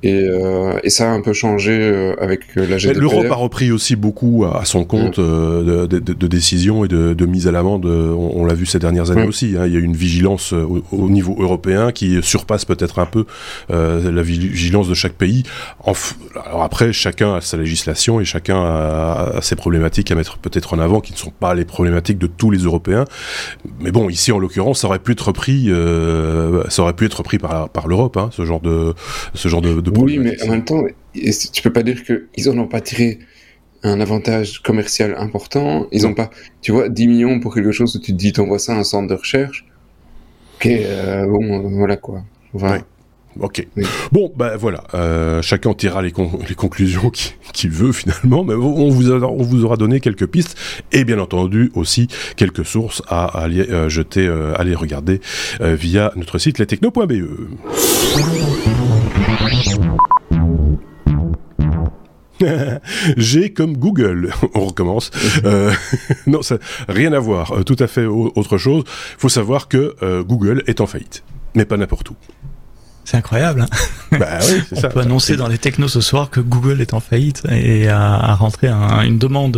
[0.02, 3.00] Et, euh, et, ça a un peu changé euh, avec la GDPR.
[3.00, 7.26] L'Europe a repris aussi beaucoup à, son compte de, de, de, décisions et de, de
[7.26, 7.86] mise à l'amende.
[7.86, 9.54] On, l'a vu ces dernières années aussi.
[9.58, 9.66] Hein.
[9.66, 13.24] Il y a une vigilance au, niveau européen qui surpasse peut-être un peu
[13.68, 15.42] la vigilance de chaque pays.
[16.46, 20.74] alors après, chacun a sa législation et chacun a, a ses problématiques à mettre peut-être
[20.74, 23.04] en avant qui ne sont pas les problématiques de tous les Européens.
[23.80, 27.14] Mais bon, ici en l'occurrence, ça aurait pu être repris, euh, ça aurait pu être
[27.14, 28.94] repris par, par l'Europe, hein, ce genre de,
[29.34, 32.68] ce genre de, Oui, mais en même temps, tu peux pas dire qu'ils en ont
[32.68, 33.18] pas tiré
[33.82, 35.88] un avantage commercial important.
[35.90, 36.30] Ils ont pas,
[36.60, 38.84] tu vois, 10 millions pour quelque chose où tu te dis, t'envoies ça à un
[38.84, 39.64] centre de recherche.
[40.56, 42.22] Ok, euh, bon, voilà quoi.
[43.40, 43.66] Ok.
[44.10, 44.84] Bon, ben voilà.
[44.94, 46.12] Euh, chacun tirera les,
[46.48, 47.10] les conclusions
[47.52, 50.56] qu'il veut finalement, mais on vous, on vous aura donné quelques pistes
[50.92, 55.20] et bien entendu aussi quelques sources à, aller euh, jeter, euh, aller regarder
[55.60, 57.12] via notre site lestechno.be.
[63.16, 64.32] J'ai comme Google.
[64.54, 65.10] On recommence.
[66.26, 67.64] non, ça rien à voir.
[67.64, 68.84] tout à fait autre chose.
[68.86, 71.22] Il faut savoir que Google est en faillite,
[71.54, 72.16] mais pas n'importe où.
[73.04, 73.62] C'est incroyable.
[73.62, 73.76] Hein
[74.18, 74.88] bah oui, On ça.
[74.88, 78.68] peut annoncer dans les technos ce soir que Google est en faillite et a, rentré
[78.68, 79.56] une demande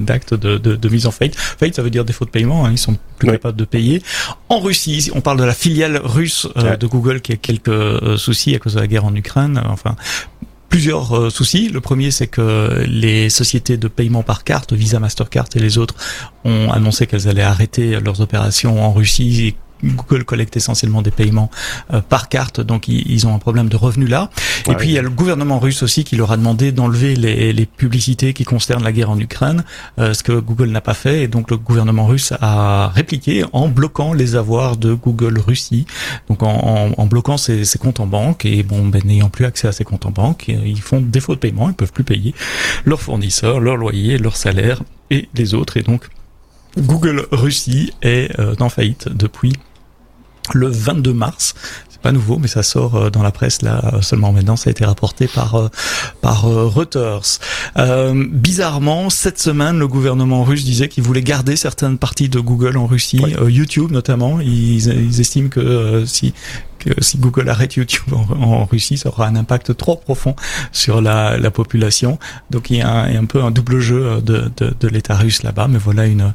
[0.00, 1.36] d'acte de, de, de, mise en faillite.
[1.36, 2.66] Faillite, ça veut dire défaut de paiement.
[2.66, 4.02] Hein, ils sont plus capables de payer.
[4.48, 8.16] En Russie, on parle de la filiale russe euh, de Google qui a quelques euh,
[8.16, 9.62] soucis à cause de la guerre en Ukraine.
[9.68, 9.96] Enfin,
[10.68, 11.68] plusieurs euh, soucis.
[11.68, 15.94] Le premier, c'est que les sociétés de paiement par carte, Visa, Mastercard et les autres,
[16.44, 21.50] ont annoncé qu'elles allaient arrêter leurs opérations en Russie Google collecte essentiellement des paiements
[22.08, 24.30] par carte, donc ils, ont un problème de revenus là.
[24.68, 27.52] Et puis il y a le gouvernement russe aussi qui leur a demandé d'enlever les,
[27.52, 29.64] les, publicités qui concernent la guerre en Ukraine,
[29.98, 34.12] ce que Google n'a pas fait, et donc le gouvernement russe a répliqué en bloquant
[34.12, 35.86] les avoirs de Google Russie,
[36.28, 38.44] donc en, en, bloquant ses, ses, comptes en banque.
[38.44, 41.40] Et bon, ben, n'ayant plus accès à ses comptes en banque, ils font défaut de
[41.40, 42.34] paiement, ils peuvent plus payer
[42.84, 46.08] leurs fournisseurs, leurs loyers, leurs salaires et les autres, et donc
[46.78, 49.54] Google Russie est euh, en faillite depuis
[50.54, 51.54] le 22 mars
[52.06, 54.54] pas nouveau, mais ça sort euh, dans la presse là euh, seulement maintenant.
[54.54, 55.68] Ça a été rapporté par euh,
[56.20, 57.40] par Reuters.
[58.14, 62.86] bizarrement, cette semaine, le gouvernement russe disait qu'il voulait garder certaines parties de Google en
[62.86, 64.40] Russie, YouTube notamment.
[64.40, 66.32] Ils, ils estiment que si
[67.00, 70.34] si Google arrête YouTube en, Russie, ça aura un impact trop profond
[70.72, 72.18] sur la, la population.
[72.50, 75.42] Donc il y, a un, un, peu un double jeu de, de, de l'État russe
[75.42, 76.32] là-bas, mais voilà une,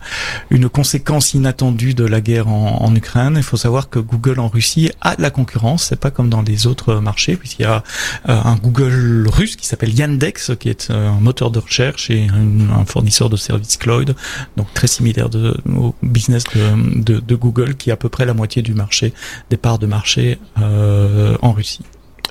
[0.49, 3.35] une conséquence inattendue de la guerre en, en, Ukraine.
[3.37, 6.41] Il faut savoir que Google en Russie a de la concurrence, c'est pas comme dans
[6.41, 7.83] les autres marchés, puisqu'il y a
[8.29, 12.27] euh, un Google russe qui s'appelle Yandex, qui est euh, un moteur de recherche et
[12.27, 14.15] un, fournisseur de services cloud,
[14.57, 18.25] donc très similaire de, au business de, de, de Google, qui a à peu près
[18.25, 19.13] la moitié du marché,
[19.49, 21.83] des parts de marché en Russie.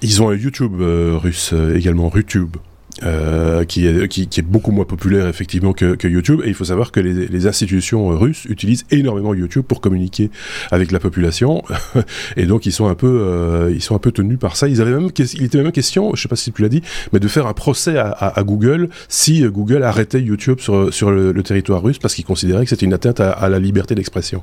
[0.02, 2.56] Ils ont un YouTube euh, russe euh, également, YouTube.
[3.02, 6.40] Euh, qui, est, qui, qui, est beaucoup moins populaire effectivement que, que YouTube.
[6.44, 10.30] Et il faut savoir que les, les, institutions russes utilisent énormément YouTube pour communiquer
[10.70, 11.62] avec la population.
[12.36, 14.68] et donc ils sont un peu, euh, ils sont un peu tenus par ça.
[14.68, 17.20] Ils avaient même, il était même question, je sais pas si tu l'as dit, mais
[17.20, 21.32] de faire un procès à, à, à, Google si Google arrêtait YouTube sur, sur le,
[21.32, 24.42] le territoire russe parce qu'ils considéraient que c'était une atteinte à, à la liberté d'expression.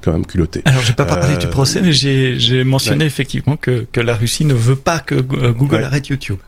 [0.00, 0.62] Quand même culotté.
[0.64, 3.06] Alors j'ai pas parlé du procès, mais j'ai mentionné ouais.
[3.06, 5.84] effectivement que, que la Russie ne veut pas que Google ouais.
[5.84, 6.38] arrête YouTube.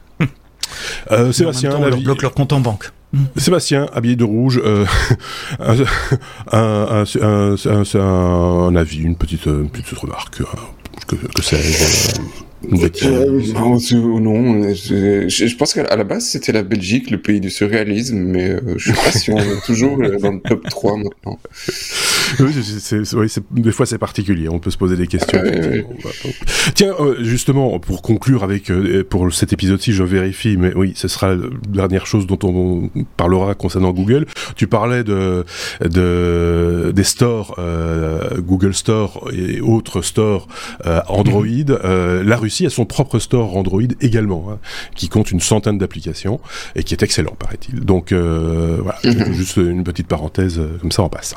[1.11, 2.91] Euh, Sébastien, temps, on leur bloque leur compte en banque.
[3.37, 4.85] Sébastien, habillé de rouge, euh,
[5.61, 5.77] un,
[6.53, 10.43] un, un, un, avis, une petite, une petite remarque.
[11.07, 11.57] Que, que c'est
[12.73, 18.17] euh, non, je, je, pense qu'à la base c'était la Belgique, le pays du surréalisme,
[18.17, 21.39] mais euh, je sais pas si on est toujours dans le top 3 maintenant.
[22.41, 22.55] Oui,
[23.15, 25.41] oui des fois c'est particulier, on peut se poser des questions.
[25.41, 25.87] Ouais.
[26.75, 31.09] Tiens, euh, justement, pour conclure avec euh, pour cet épisode-ci, je vérifie, mais oui, ce
[31.09, 34.27] sera la dernière chose dont on parlera concernant Google.
[34.57, 35.45] Tu parlais de,
[35.85, 40.49] de des stores, euh, Google Store et autres stores
[41.09, 41.45] Android.
[41.83, 44.59] la Russie a son propre store Android également, hein,
[44.95, 46.41] qui compte une centaine d'applications
[46.75, 47.81] et qui est excellent, paraît-il.
[47.81, 49.33] Donc euh, voilà, mm-hmm.
[49.33, 51.35] juste une petite parenthèse, comme ça on passe.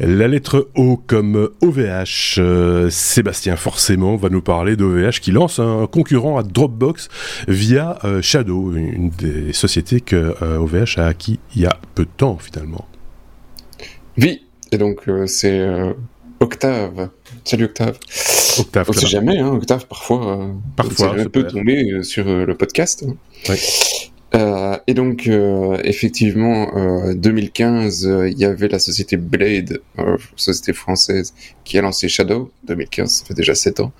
[0.00, 2.36] La lettre O comme OVH.
[2.38, 7.08] Euh, Sébastien, forcément, va nous parler d'OVH qui lance un concurrent à Dropbox
[7.48, 12.04] via euh, Shadow, une des sociétés que euh, OVH a acquis il y a peu
[12.04, 12.86] de temps finalement.
[14.18, 15.92] Oui, et donc, euh, c'est euh,
[16.40, 17.10] Octave.
[17.44, 17.98] Salut Octave.
[18.58, 18.86] Octave.
[18.88, 23.04] On sait jamais, hein, Octave, parfois, euh, parfois peut tomber sur le podcast.
[23.48, 23.56] Oui.
[24.34, 29.80] Euh, et donc, euh, effectivement, euh, 2015, il y avait la société Blade,
[30.36, 32.50] société française, qui a lancé Shadow.
[32.66, 33.92] 2015, ça fait déjà 7 ans.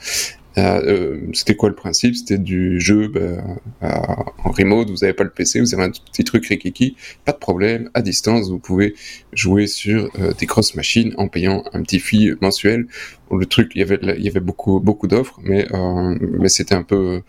[0.57, 2.14] Euh, c'était quoi le principe?
[2.14, 6.25] C'était du jeu bah, en remote, vous n'avez pas le PC, vous avez un petit
[6.25, 8.95] truc rikiki, pas de problème, à distance, vous pouvez
[9.33, 12.87] jouer sur euh, des grosses machines en payant un petit fee mensuel.
[13.33, 16.75] Le truc, il y avait, il y avait beaucoup, beaucoup d'offres, mais, euh, mais c'était
[16.75, 17.23] un peu,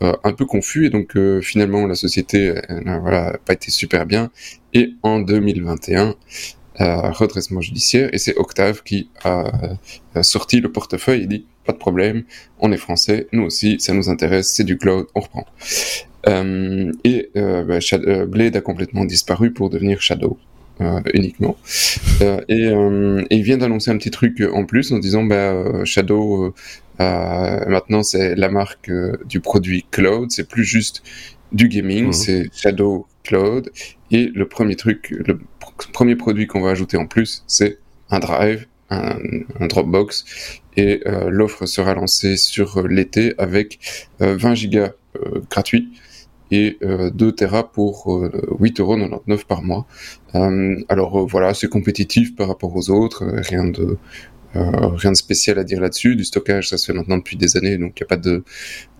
[0.00, 2.54] un peu confus, et donc finalement la société,
[3.02, 4.30] voilà, pas été super bien.
[4.72, 6.14] Et en 2021,
[6.80, 9.68] euh, redressement judiciaire, et c'est Octave qui a
[10.22, 12.24] sorti le portefeuille et dit pas de problème,
[12.58, 15.46] on est français, nous aussi, ça nous intéresse, c'est du cloud, on reprend.
[16.28, 20.38] Euh, et euh, bah, Shadow, Blade a complètement disparu pour devenir Shadow.
[20.80, 21.58] Euh, uniquement.
[22.22, 26.54] Euh, et, et, il vient d'annoncer un petit truc en plus en disant bah, Shadow,
[26.98, 28.90] maintenant c'est la marque
[29.26, 31.02] du produit cloud, c'est plus juste
[31.52, 32.12] du gaming, mmh.
[32.14, 33.70] c'est Shadow Cloud.
[34.10, 35.38] Et le premier truc, le
[35.92, 37.76] premier produit qu'on va ajouter en plus, c'est
[38.08, 39.18] un drive, un,
[39.58, 40.24] un Dropbox
[40.76, 43.78] et euh, l'offre sera lancée sur l'été avec
[44.20, 45.88] euh, 20 gigas euh, gratuits
[46.52, 49.86] et 2 Tera pour 8,99€ par mois.
[50.88, 53.96] alors voilà, c'est compétitif par rapport aux autres, rien de
[54.54, 56.16] rien de spécial à dire là-dessus.
[56.16, 58.42] Du stockage, ça se fait maintenant depuis des années, donc il y a pas de,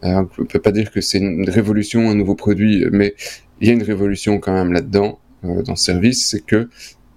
[0.04, 3.16] on peut pas dire que c'est une révolution, un nouveau produit, mais
[3.60, 6.68] il y a une révolution quand même là-dedans dans ce service, c'est que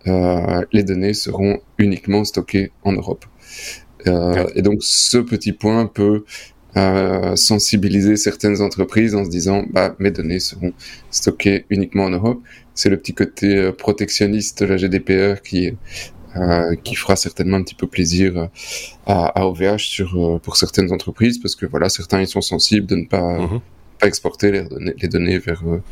[0.05, 3.25] les données seront uniquement stockées en Europe.
[4.07, 6.25] Euh, et donc ce petit point peut
[6.75, 10.73] à sensibiliser certaines entreprises en se disant bah mes données seront
[11.11, 12.41] stockées uniquement en Europe.
[12.73, 15.73] C'est le petit côté euh, protectionniste de la GDPR qui
[16.35, 18.49] euh, qui fera certainement un petit peu plaisir
[19.05, 22.87] à, à OVH sur euh, pour certaines entreprises parce que voilà certains ils sont sensibles
[22.87, 23.37] de ne pas,
[23.99, 25.83] pas exporter les données, les données vers euh,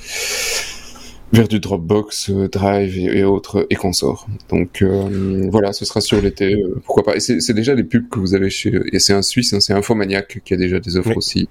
[1.33, 4.27] vers du Dropbox, euh, Drive et, autres et consorts.
[4.49, 7.15] Donc euh, voilà, ce sera sur l'été, euh, pourquoi pas.
[7.15, 9.73] Et c'est déjà les pubs que vous avez chez et c'est un Suisse, hein, c'est
[9.73, 11.47] Infomaniac qui a déjà des offres aussi.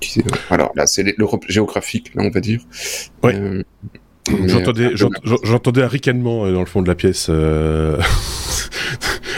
[0.00, 2.60] Qui, alors là, c'est l'Europe géographique, là on va dire.
[3.22, 3.64] Ouais.
[4.46, 7.30] J'entendais un ricanement dans le fond de la pièce.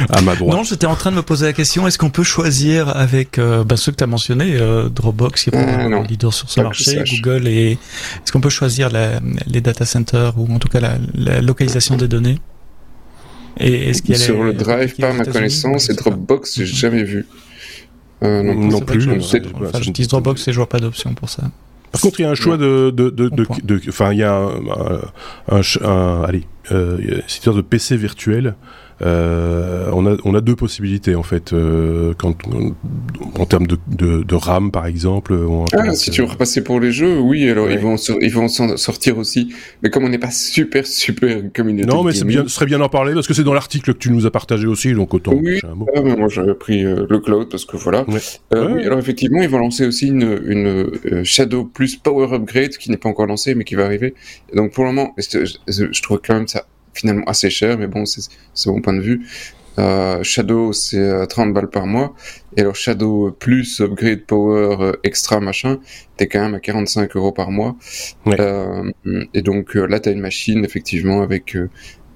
[0.08, 0.56] à ma droite.
[0.56, 3.64] Non, j'étais en train de me poser la question est-ce qu'on peut choisir avec euh,
[3.64, 7.02] bah, ceux que tu as mentionnés, euh, Dropbox qui est euh, leader sur ce marché,
[7.04, 10.94] Google et est-ce qu'on peut choisir la, les data centers ou en tout cas la,
[11.14, 12.38] la localisation des données?
[13.58, 17.04] Et est-ce qu'il y a sur le Drive, pas ma connaissance, et Dropbox, j'ai jamais
[17.04, 17.26] vu.
[18.22, 19.08] Euh, non, non plus.
[19.80, 21.42] j'utilise Dropbox et je vois pas d'option pour ça.
[21.90, 24.34] Par contre, il y a un choix de, de, de, de, enfin, il y a
[24.34, 25.00] un,
[25.50, 28.54] un, un, allez, euh, de PC virtuel
[29.04, 32.36] euh, on, a, on a deux possibilités en fait, euh, quand,
[33.38, 35.36] en termes de, de, de, RAM par exemple.
[35.72, 38.76] Ah, si tu veux repasser pour les jeux, oui, alors ils vont ils vont s'en
[38.76, 39.52] sortir aussi.
[39.82, 41.86] Mais comme on n'est pas super super communauté.
[41.86, 43.98] Non, mais c'est bien, ce serait bien d'en parler parce que c'est dans l'article que
[43.98, 45.34] tu nous as partagé aussi, donc autant.
[45.34, 45.60] Oui.
[45.64, 45.86] Un mot.
[45.94, 48.04] Ah, moi j'avais pris euh, le cloud parce que voilà.
[48.08, 52.96] Oui, alors effectivement, ils vont lancer aussi une, une Shadow plus Power Upgrade qui n'est
[52.96, 54.14] pas encore lancée mais qui va arriver.
[54.52, 57.78] Et donc pour le moment, je, je, je trouve quand même ça finalement assez cher,
[57.78, 59.26] mais bon, c'est mon point de vue.
[59.78, 62.14] Euh, Shadow, c'est 30 euh, balles par mois.
[62.56, 65.78] Et alors Shadow plus Upgrade Power euh, Extra machin,
[66.16, 67.76] t'es quand même à 45 euros par mois.
[68.26, 68.90] Euh,
[69.32, 71.56] et donc là, t'as une machine effectivement avec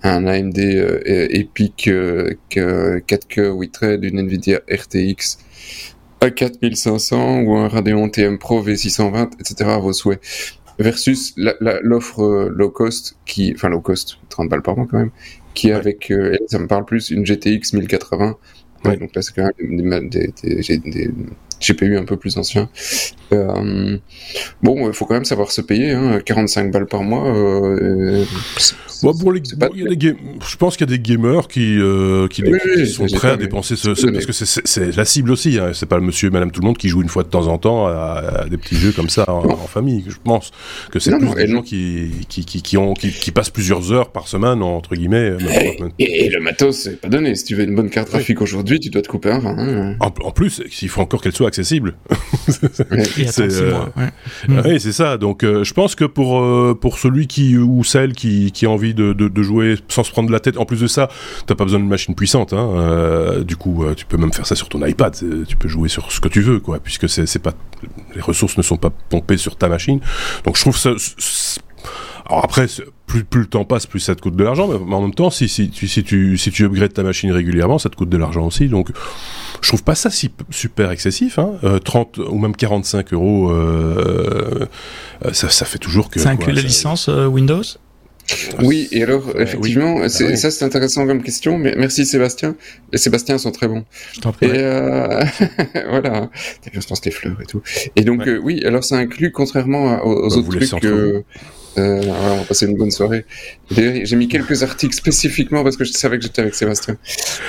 [0.03, 0.59] un AMD
[1.07, 5.39] Epic 4K 8 threads, une Nvidia RTX
[6.21, 9.71] à 4500 ou un Radeon TM Pro V620, etc.
[9.71, 10.21] à vos souhaits
[10.79, 15.11] versus l'offre euh, low cost qui, enfin low cost, 30 balles par mois quand même,
[15.55, 18.37] qui est avec, euh, ça me parle plus, une GTX 1080.
[18.85, 21.11] Ouais, donc là c'est quand même des, des, des, des,
[21.61, 22.69] GPU un peu plus anciens.
[23.33, 23.99] Euh,
[24.63, 27.27] bon, il faut quand même savoir se payer, hein, 45 balles par mois.
[27.27, 28.25] Euh,
[29.21, 32.43] pour les, je pense qu'il y a des gamers qui, euh, qui,
[32.87, 35.59] sont prêts à dépenser ce, parce que c'est la cible aussi.
[35.59, 35.73] Hein.
[35.75, 37.47] C'est pas le monsieur et madame tout le monde qui joue une fois de temps
[37.49, 40.05] en temps à, des petits jeux comme ça en, famille.
[40.07, 40.51] Je pense
[40.91, 44.63] que c'est plus des gens qui, qui, qui, ont, qui, passent plusieurs heures par semaine,
[44.63, 45.37] entre guillemets.
[45.99, 47.35] Et, le matos, c'est pas donné.
[47.35, 49.97] Si tu veux une bonne carte graphique aujourd'hui, tu dois te couper un hein.
[50.01, 51.97] En, plus, il faut encore qu'elle soit accessible.
[52.49, 54.79] c'est euh, ouais.
[54.79, 55.17] c'est ça.
[55.17, 58.71] Donc, euh, je pense que pour, euh, pour celui qui, ou celle qui, qui a
[58.71, 60.57] envie de, de, jouer sans se prendre la tête.
[60.59, 61.09] En plus de ça,
[61.47, 62.53] t'as pas besoin d'une machine puissante.
[62.53, 63.43] Hein.
[63.47, 65.17] Du coup, tu peux même faire ça sur ton iPad.
[65.47, 67.53] Tu peux jouer sur ce que tu veux, quoi, puisque c'est pas
[68.15, 70.01] les ressources ne sont pas pompées sur ta machine.
[70.45, 70.91] Donc, je trouve ça.
[72.29, 72.67] Alors après,
[73.07, 75.31] plus, plus le temps passe, plus ça te coûte de l'argent, mais en même temps,
[75.31, 78.17] si, si, si, si, tu, si tu upgrades ta machine régulièrement, ça te coûte de
[78.17, 78.69] l'argent aussi.
[78.69, 78.91] Donc,
[79.63, 81.39] je trouve pas ça si super excessif.
[81.39, 81.53] Hein.
[81.85, 84.67] 30 ou même 45 euros, euh,
[85.33, 86.21] ça, ça fait toujours que.
[86.21, 87.63] Ça inclut la licence Windows?
[88.63, 92.57] Oui, et alors, effectivement, bah ça c'est intéressant comme question, mais merci Sébastien.
[92.93, 93.85] Les Sébastiens sont très bons.
[94.13, 94.47] Je t'en prie.
[94.47, 95.25] Et euh...
[95.89, 96.29] voilà,
[96.63, 97.63] t'as bien, je pense les fleurs et tout.
[97.95, 101.23] Et donc, euh, oui, alors ça inclut, contrairement aux, bah, autres trucs, euh,
[101.79, 103.25] euh, on va passer une bonne soirée.
[103.71, 106.97] J'ai mis quelques articles spécifiquement parce que je savais que j'étais avec Sébastien.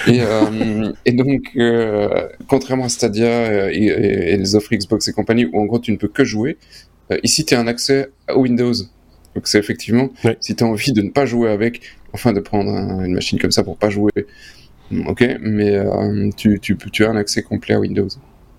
[0.07, 5.45] Et, euh, et donc, euh, contrairement à Stadia et, et, les offres Xbox et compagnie,
[5.45, 6.57] où en gros tu ne peux que jouer,
[7.23, 8.73] ici tu as un accès à Windows.
[9.35, 10.09] Donc c'est effectivement,
[10.39, 11.81] si tu as envie de ne pas jouer avec,
[12.13, 12.71] enfin de prendre
[13.03, 14.11] une machine comme ça pour pas jouer,
[14.91, 15.79] ok, mais
[16.35, 18.09] tu, tu, tu as un accès complet à Windows.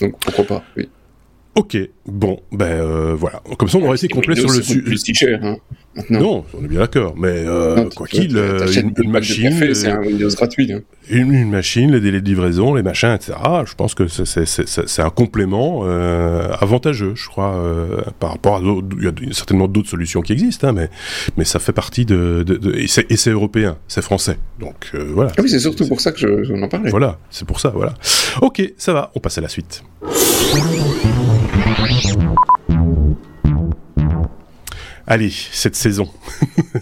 [0.01, 0.89] Donc pourquoi pas, oui.
[1.59, 3.43] Ok, bon, ben euh, voilà.
[3.59, 4.81] Comme ça, on aurait été complet sur le sujet.
[4.81, 5.57] plus cher, hein,
[6.09, 7.15] Non, on est bien d'accord.
[7.17, 10.73] Mais euh, quoi qu'il, euh, une, machine, c'est un Windows gratuit.
[10.73, 10.83] Hein.
[11.11, 13.33] Une, machine, les délais de livraison, les machins, etc.
[13.67, 15.83] Je pense que c'est un complément
[16.61, 17.61] avantageux, je crois,
[18.21, 18.87] par rapport à d'autres.
[18.97, 20.91] Il y a certainement d'autres solutions qui existent, hein, mais
[21.37, 24.39] mais ça fait partie de, de, de et c'est européen, c'est français.
[24.61, 25.33] Donc voilà.
[25.37, 26.91] Ah oui, c'est surtout pour ça que je, je en parlais.
[26.91, 27.95] Voilà, c'est pour ça, voilà.
[28.43, 29.11] Ok, ça va.
[29.17, 29.83] On passe à la suite.
[35.11, 36.07] Allez, cette saison.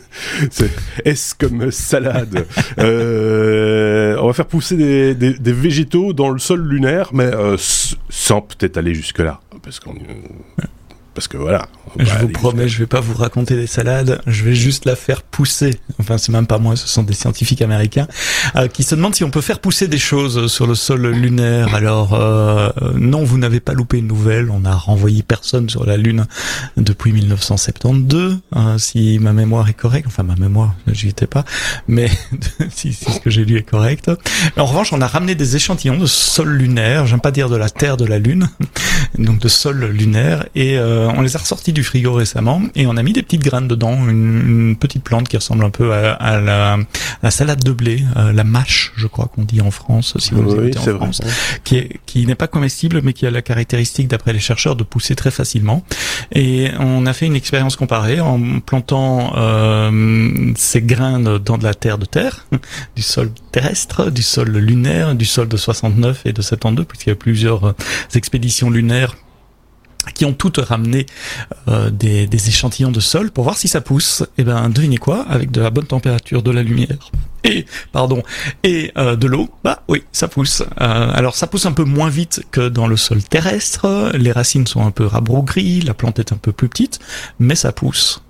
[1.05, 2.45] Est-ce comme salade
[2.79, 7.57] euh, On va faire pousser des, des, végétaux dans le sol lunaire, mais euh,
[8.09, 9.41] sans peut-être aller jusque-là.
[9.63, 9.95] Parce qu'on
[11.17, 11.67] parce que voilà.
[11.99, 15.23] Je vous promets, je vais pas vous raconter des salades, je vais juste la faire
[15.23, 15.81] pousser.
[15.99, 18.07] Enfin, c'est même pas moi, ce sont des scientifiques américains
[18.55, 21.75] euh, qui se demandent si on peut faire pousser des choses sur le sol lunaire.
[21.75, 24.51] Alors euh, non, vous n'avez pas loupé une nouvelle.
[24.51, 26.27] On a renvoyé personne sur la Lune
[26.77, 30.09] depuis 1972, hein, si ma mémoire est correcte.
[30.09, 31.47] Enfin, ma mémoire, j'y étais pas,
[31.89, 32.11] mais
[32.71, 34.11] si, si, ce que j'ai lu est correct.
[34.59, 37.07] En revanche, on a ramené des échantillons de sol lunaire.
[37.07, 38.51] J'aime pas dire de la Terre, de la Lune,
[39.19, 42.97] donc de sol lunaire, et euh, on les a ressortis du frigo récemment et on
[42.97, 47.31] a mis des petites graines dedans, une, petite plante qui ressemble un peu à, la,
[47.31, 50.71] salade de blé, euh, la mâche, je crois qu'on dit en France, si vous oui,
[50.77, 51.21] en France,
[51.65, 54.85] qui est qui n'est pas comestible mais qui a la caractéristique, d'après les chercheurs, de
[54.85, 55.83] pousser très facilement.
[56.33, 61.75] Et on a fait une expérience comparée en plantant euh, ces graines dans de la
[61.75, 62.47] terre de terre,
[62.97, 67.13] du sol terrestre, du sol lunaire, du sol de 69 et de 72, puisqu'il y
[67.13, 67.75] a plusieurs
[68.15, 69.15] expéditions lunaires
[70.15, 71.07] qui ont toutes ramené
[71.69, 74.23] euh, des, échantillons de sol pour voir si ça pousse.
[74.39, 77.11] Et eh ben, devinez quoi Avec de la bonne température, de la lumière
[77.45, 78.23] et pardon
[78.65, 80.63] et euh, de l'eau, bah oui, ça pousse.
[80.63, 84.11] Euh, alors ça pousse un peu moins vite que dans le sol terrestre.
[84.15, 86.99] Les racines sont un peu rabougries, la plante est un peu plus petite,
[87.39, 88.23] mais ça pousse.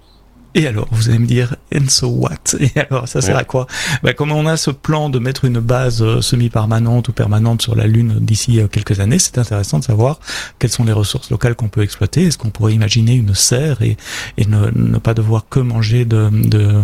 [0.57, 2.57] Et alors, vous allez me dire, and so what?
[2.61, 3.66] Et alors, ça sert à quoi?
[4.03, 7.77] Bah, Comme on a ce plan de mettre une base euh, semi-permanente ou permanente sur
[7.77, 10.19] la Lune d'ici euh, quelques années, c'est intéressant de savoir
[10.59, 12.25] quelles sont les ressources locales qu'on peut exploiter.
[12.25, 13.99] Est-ce qu'on pourrait imaginer une serre et,
[14.38, 16.83] et ne, ne, pas devoir que manger de, de,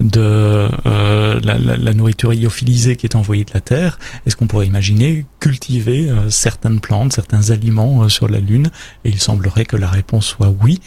[0.00, 3.98] de euh, la, la, la, nourriture lyophilisée qui est envoyée de la Terre?
[4.24, 8.70] Est-ce qu'on pourrait imaginer cultiver euh, certaines plantes, certains aliments sur la Lune?
[9.04, 10.80] Et il semblerait que la réponse soit oui.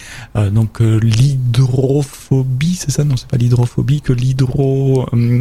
[0.52, 3.04] donc l'hydrophobie l'hydrophobie, c'est ça?
[3.04, 5.06] Non, c'est pas l'hydrophobie, que l'hydro...
[5.12, 5.40] Hum,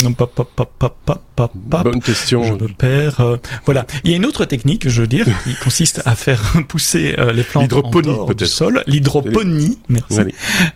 [1.65, 2.45] Bonne question.
[2.45, 3.21] Je me perds.
[3.21, 3.87] Euh, voilà.
[4.05, 7.33] Il y a une autre technique, je veux dire, qui consiste à faire pousser euh,
[7.33, 8.83] les plantes en du sol.
[8.87, 10.21] L'hydroponie, merci.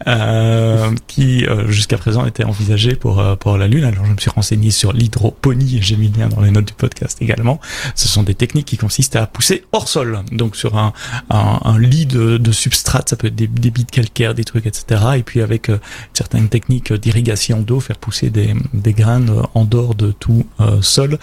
[0.07, 3.85] Euh, qui jusqu'à présent était envisagée pour pour la Lune.
[3.85, 6.67] Alors je me suis renseigné sur l'hydroponie et j'ai mis le lien dans les notes
[6.67, 7.61] du podcast également.
[7.95, 10.93] Ce sont des techniques qui consistent à pousser hors sol, donc sur un
[11.31, 14.67] un, un lit de, de substrat, ça peut être des, des de calcaire, des trucs,
[14.67, 15.03] etc.
[15.17, 15.71] Et puis avec
[16.13, 21.19] certaines techniques d'irrigation d'eau, faire pousser des des graines en dehors de tout euh, sol.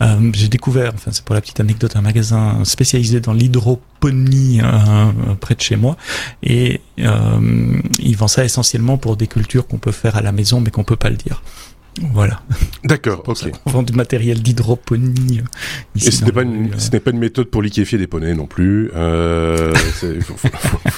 [0.00, 5.34] Euh, j'ai découvert, enfin c'est pour la petite anecdote, un magasin spécialisé dans l'hydroponie euh,
[5.40, 5.96] près de chez moi
[6.42, 10.70] et ils vendent ça essentiellement pour des cultures qu'on peut faire à la maison mais
[10.70, 11.42] qu'on peut pas le dire.
[12.00, 12.40] Voilà.
[12.84, 13.50] D'accord, ok.
[13.66, 15.42] On vend du matériel d'hydroponie.
[15.96, 18.90] Et ce n'est pas, une, pas une méthode pour liquéfier des poneys non plus.
[18.94, 19.74] Euh,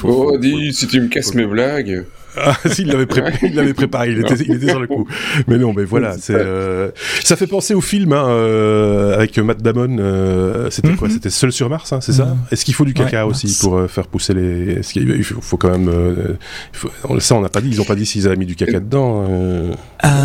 [0.04, 2.04] oh, dis, si tu me casses mes blagues.
[2.36, 5.06] Ah, s'il l'avait préparé, il l'avait préparé, il était, il était sur le coup.
[5.46, 6.90] Mais non, mais voilà, c'est, euh,
[7.22, 9.96] ça fait penser au film hein, euh, avec Matt Damon.
[9.98, 11.08] Euh, c'était quoi?
[11.08, 11.14] Mhm.
[11.14, 12.26] C'était Seul sur Mars, hein, c'est ça?
[12.26, 12.38] Mhm.
[12.50, 15.56] Est-ce qu'il faut du caca aussi pour euh, faire pousser les Est-ce qu'il faut, faut,
[15.56, 16.34] quand même euh,
[16.72, 16.90] faut...
[17.20, 17.68] Ça, on n'a pas dit.
[17.70, 19.28] Ils ont pas dit s'ils avaient mis du caca dedans.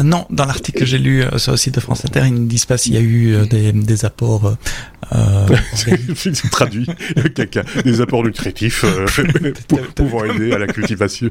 [0.04, 2.66] non, dans l'article que j'ai lu sur le site de France Inter, ils ne disent
[2.66, 4.56] pas s'il y a eu des, des apports
[5.16, 5.48] euh,
[6.52, 9.08] traduit le caca, des apports nutritifs euh,
[9.68, 11.30] pour, pouvant aider à la cultivation.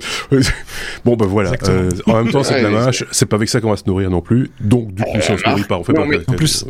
[1.04, 1.52] Bon ben voilà.
[1.68, 3.04] Euh, en même temps, c'est de la mâche.
[3.11, 4.50] C'est pas avec ça qu'on va se nourrir non plus.
[4.61, 6.02] Donc du coup, si on se nourrit pas, on fait pas.
[6.02, 6.64] en plus.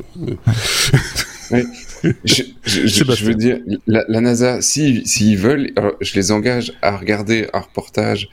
[2.24, 6.96] je, je, je, veux dire, la, la NASA, s'ils si, veulent, je les engage à
[6.96, 8.28] regarder un reportage.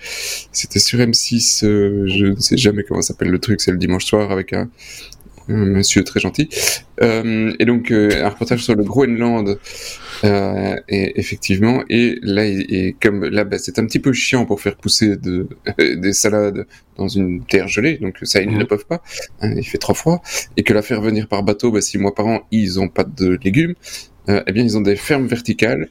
[0.51, 4.32] C'était sur M6, je ne sais jamais comment s'appelle le truc, c'est le dimanche soir
[4.32, 4.69] avec un,
[5.47, 6.49] monsieur très gentil.
[7.01, 9.58] Euh, et donc euh, un reportage sur le Groenland.
[10.25, 14.59] Euh, et effectivement, et là, et, comme là, bah, c'est un petit peu chiant pour
[14.59, 16.65] faire pousser de, des salades
[16.97, 18.67] dans une terre gelée, donc ça ils ne mhm.
[18.67, 19.01] peuvent pas.
[19.41, 20.21] Hein, il fait trop froid,
[20.57, 23.03] et que la faire venir par bateau, bah, six mois par an, ils ont pas
[23.03, 23.75] de légumes.
[24.27, 25.88] Euh, eh bien, ils ont des fermes verticales.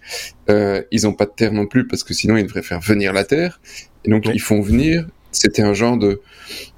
[0.50, 3.12] Euh, ils ont pas de terre non plus parce que sinon ils devraient faire venir
[3.12, 3.60] la terre.
[4.04, 6.20] Et donc ils font venir c'était un genre de,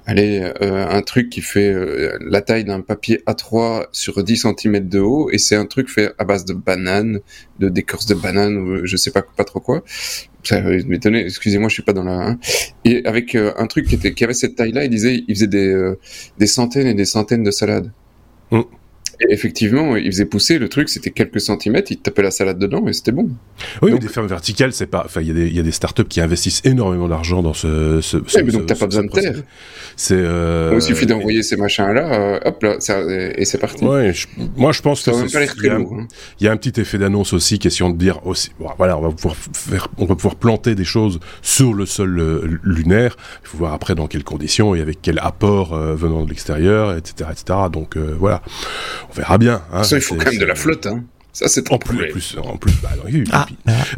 [0.07, 4.87] allez, euh, un truc qui fait euh, la taille d'un papier A3 sur 10 cm
[4.87, 7.19] de haut, et c'est un truc fait à base de bananes,
[7.59, 9.83] de d'écorce de bananes, ou je sais pas, pas trop quoi.
[10.43, 12.29] Ça m'étonnait, excusez-moi, je suis pas dans la...
[12.29, 12.39] Hein.
[12.85, 15.47] Et avec euh, un truc qui, était, qui avait cette taille-là, il disait, il faisait
[15.47, 15.93] des,
[16.37, 17.91] des centaines et des centaines de salades.
[18.51, 18.61] Mm
[19.29, 22.93] effectivement, il faisait pousser le truc, c'était quelques centimètres, il tapait la salade dedans et
[22.93, 23.29] c'était bon.
[23.81, 25.03] Oui, mais des fermes verticales, c'est pas.
[25.05, 28.01] Enfin, il y, y, a des startups qui investissent énormément d'argent dans ce.
[28.01, 29.35] ce, ce mais donc t'as pas besoin de terre.
[29.95, 30.15] C'est.
[30.15, 33.83] Euh, il suffit d'envoyer ces machins-là, euh, hop là, ça, et c'est parti.
[33.83, 34.13] Ouais,
[34.55, 36.07] moi je pense que il y, a, hein.
[36.39, 39.11] y a un petit effet d'annonce aussi, question de dire aussi, bon, voilà, on va
[39.11, 43.17] pouvoir faire, on va pouvoir planter des choses sur le sol euh, lunaire.
[43.43, 46.95] Il faut voir après dans quelles conditions et avec quel apport euh, venant de l'extérieur,
[46.95, 47.59] etc., etc.
[47.71, 48.41] Donc voilà
[49.09, 49.61] on verra bien.
[49.71, 50.87] Hein, ça, il faut quand même de la flotte.
[50.87, 51.03] Hein.
[51.37, 53.45] Ça, c'est en plus, plus, en plus, bah, oui, ah,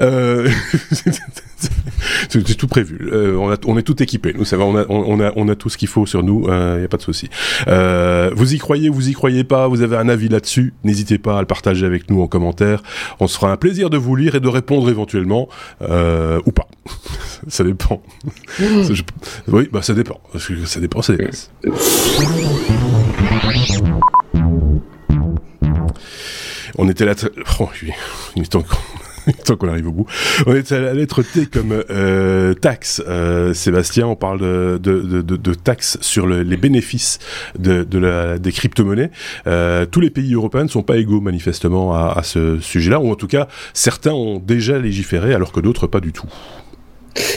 [0.02, 0.50] euh,
[2.30, 3.10] c'est tout prévu.
[3.14, 4.34] Euh, on, a, on est tout équipé.
[4.38, 6.44] Nous, ça va, on a, on a, on a tout ce qu'il faut sur nous.
[6.48, 7.30] Il euh, n'y a pas de souci.
[7.70, 11.38] Euh, vous y croyez, vous y croyez pas Vous avez un avis là-dessus N'hésitez pas
[11.38, 12.84] à le partager avec nous en commentaire.
[13.22, 15.48] On se fera un plaisir de vous lire et de répondre éventuellement
[15.80, 16.68] ou pas.
[17.48, 18.04] ça dépend.
[19.48, 20.20] oui, bah ça dépend.
[20.38, 21.02] Ça dépend.
[21.02, 21.32] Ça dépend.
[26.78, 27.14] On était là.
[27.60, 27.70] Oh,
[28.36, 28.84] il est encore
[29.46, 30.06] tant qu'on arrive au bout.
[30.46, 33.02] On est à la lettre T comme euh, taxe.
[33.08, 37.20] Euh, Sébastien, on parle de, de, de, de taxes sur le, les bénéfices
[37.58, 39.12] de, de la, des crypto-monnaies.
[39.48, 43.12] Euh, tous les pays européens ne sont pas égaux manifestement à, à ce sujet-là, ou
[43.12, 46.28] en tout cas certains ont déjà légiféré alors que d'autres pas du tout.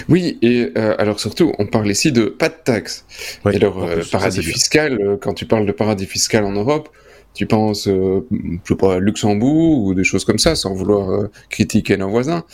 [0.08, 3.04] Oui, et euh, alors surtout, on parle ici de pas de taxes.
[3.50, 6.88] et alors, euh, paradis fiscal, euh, quand tu parles de paradis fiscal en Europe,
[7.34, 11.30] tu penses, euh, je sais pas, Luxembourg ou des choses comme ça, sans vouloir euh,
[11.48, 12.44] critiquer nos voisins.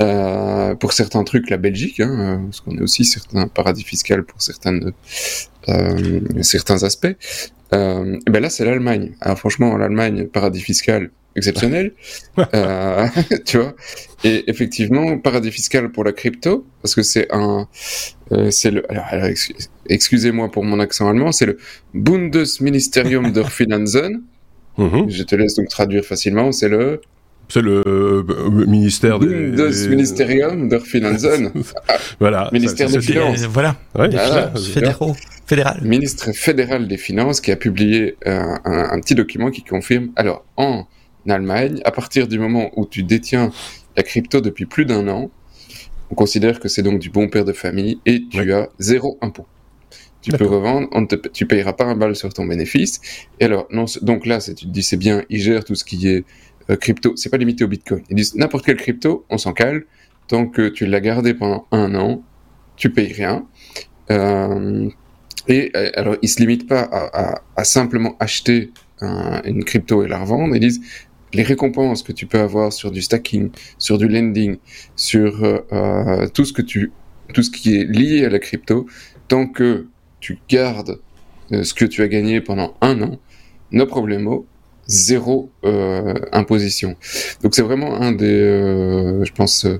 [0.00, 4.40] Euh, pour certains trucs, la Belgique, hein, parce qu'on est aussi certains paradis fiscal pour
[4.40, 4.92] certaines,
[5.68, 7.14] euh, certains aspects.
[7.74, 9.12] Euh, ben là, c'est l'Allemagne.
[9.20, 11.92] Alors franchement, l'Allemagne, paradis fiscal, exceptionnel,
[12.54, 13.06] euh,
[13.44, 13.74] tu vois.
[14.24, 17.66] Et effectivement, paradis fiscal pour la crypto, parce que c'est un,
[18.32, 19.28] euh, c'est le, alors,
[19.88, 21.58] excusez-moi pour mon accent allemand, c'est le
[21.94, 24.22] Bundesministerium der Finanzen.
[24.78, 26.50] Mm Je te laisse donc traduire facilement.
[26.52, 27.00] C'est le
[27.48, 28.22] c'est le euh,
[28.66, 29.26] ministère des...
[29.26, 31.50] Bundesministerium der Finanzen.
[32.18, 32.48] voilà.
[32.50, 33.42] Ministère des Finances.
[33.42, 33.76] Voilà.
[33.94, 34.52] Ouais, voilà.
[34.72, 35.14] Fédéraux.
[35.44, 35.80] Fédéral.
[35.82, 40.12] Ministre fédéral des Finances qui a publié un, un, un petit document qui confirme.
[40.16, 40.86] Alors, en
[41.28, 43.50] Allemagne, à partir du moment où tu détiens
[43.96, 45.30] la crypto depuis plus d'un an,
[46.10, 49.46] on considère que c'est donc du bon père de famille et tu as zéro impôt.
[50.20, 53.00] Tu peux revendre, on te, tu payeras pas un bal sur ton bénéfice.
[53.40, 56.06] Et alors, non, donc là, tu te dis, c'est bien, ils gèrent tout ce qui
[56.06, 56.24] est
[56.70, 57.16] euh, crypto.
[57.16, 58.02] C'est pas limité au Bitcoin.
[58.08, 59.84] Ils disent, n'importe quelle crypto, on s'en cale.
[60.28, 62.22] Tant que tu l'as gardé pendant un an,
[62.76, 63.46] tu payes rien.
[64.12, 64.88] Euh,
[65.48, 68.70] et euh, alors, ils se limitent pas à, à, à simplement acheter
[69.00, 70.54] un, une crypto et la revendre.
[70.54, 70.82] Ils disent,
[71.34, 74.58] les récompenses que tu peux avoir sur du stacking, sur du lending,
[74.96, 76.92] sur euh, tout ce que tu,
[77.32, 78.86] tout ce qui est lié à la crypto,
[79.28, 79.86] tant que
[80.20, 80.98] tu gardes
[81.52, 83.18] euh, ce que tu as gagné pendant un an,
[83.70, 84.46] no problemo,
[84.86, 86.96] zéro euh, imposition.
[87.42, 89.78] Donc c'est vraiment un des, euh, je pense, euh,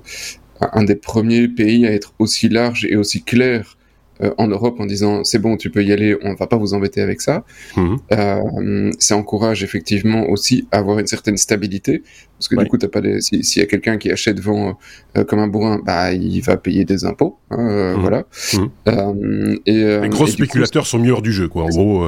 [0.59, 3.77] un des premiers pays à être aussi large et aussi clair
[4.21, 6.73] euh, en Europe en disant c'est bon, tu peux y aller, on va pas vous
[6.73, 7.43] embêter avec ça.
[7.75, 7.95] Mmh.
[8.11, 12.03] Euh, ça encourage effectivement aussi à avoir une certaine stabilité
[12.43, 12.63] parce que ouais.
[12.63, 13.21] du coup, t'as pas des...
[13.21, 14.77] s'il si y a quelqu'un qui achète devant
[15.17, 18.01] euh, comme un bourrin, bah il va payer des impôts, hein, mmh.
[18.01, 18.25] voilà.
[18.53, 19.55] Mmh.
[19.65, 21.63] et les gros et spéculateurs coup, sont mieux hors du jeu, quoi.
[21.63, 22.05] En gros.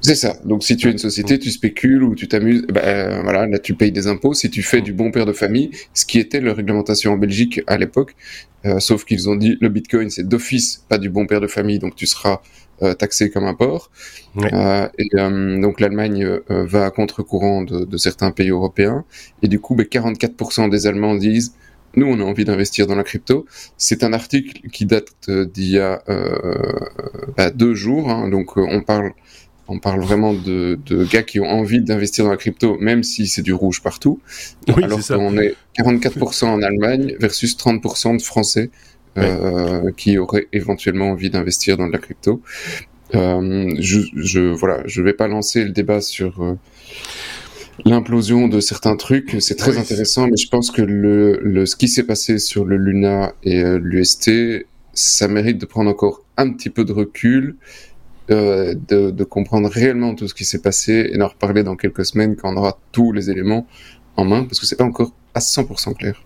[0.00, 0.36] C'est ça.
[0.44, 3.74] Donc si tu es une société, tu spécules ou tu t'amuses, bah voilà, là tu
[3.74, 4.34] payes des impôts.
[4.34, 7.60] Si tu fais du bon père de famille, ce qui était la réglementation en Belgique
[7.66, 8.14] à l'époque,
[8.66, 11.78] euh, sauf qu'ils ont dit le Bitcoin c'est d'office pas du bon père de famille,
[11.78, 12.67] donc tu seras euh,
[12.98, 13.56] taxé comme un.
[13.58, 14.50] Ouais.
[14.52, 15.08] Euh, et
[15.60, 19.04] donc l'Allemagne va à contre-courant de, de, certains pays européens.
[19.42, 21.54] Et du coup, bah, 44% des Allemands disent
[21.96, 23.46] nous on a envie d'investir dans la crypto.
[23.76, 26.02] C'est un article qui date d'il y a
[27.36, 29.12] bah, deux jours, hein, donc on parle
[29.68, 33.26] on parle vraiment de, de gars qui ont envie d'investir dans la crypto, même si
[33.26, 34.20] c'est du rouge partout.
[34.68, 39.92] Oui, alors qu'on est 44% en Allemagne versus 30% de Français euh, ouais.
[39.96, 42.42] qui auraient éventuellement envie d'investir dans de la crypto.
[43.14, 46.54] Euh, je, je, voilà, je vais pas lancer le débat sur euh,
[47.84, 49.36] l'implosion de certains trucs.
[49.40, 52.64] C'est très oui, intéressant, mais je pense que le, le ce qui s'est passé sur
[52.64, 57.56] le Luna et euh, l'UST, ça mérite de prendre encore un petit peu de recul
[58.30, 62.04] euh, de, de, comprendre réellement tout ce qui s'est passé et d'en reparler dans quelques
[62.04, 63.66] semaines quand on aura tous les éléments
[64.16, 66.20] en main, parce que c'est pas encore à 100% clair.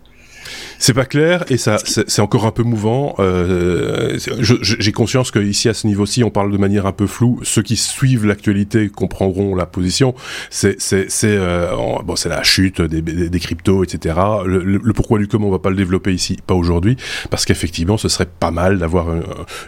[0.79, 3.15] C'est pas clair et ça c'est encore un peu mouvant.
[3.19, 7.41] Euh, J'ai conscience que ici à ce niveau-ci on parle de manière un peu floue.
[7.43, 10.15] Ceux qui suivent l'actualité comprendront la position.
[10.51, 10.77] C'est
[11.25, 11.71] euh,
[12.05, 14.15] bon c'est la chute des, des, cryptos etc.
[14.47, 16.97] Le, pourquoi du comment on va pas le développer ici, pas aujourd'hui,
[17.31, 19.07] parce qu'effectivement ce serait pas mal d'avoir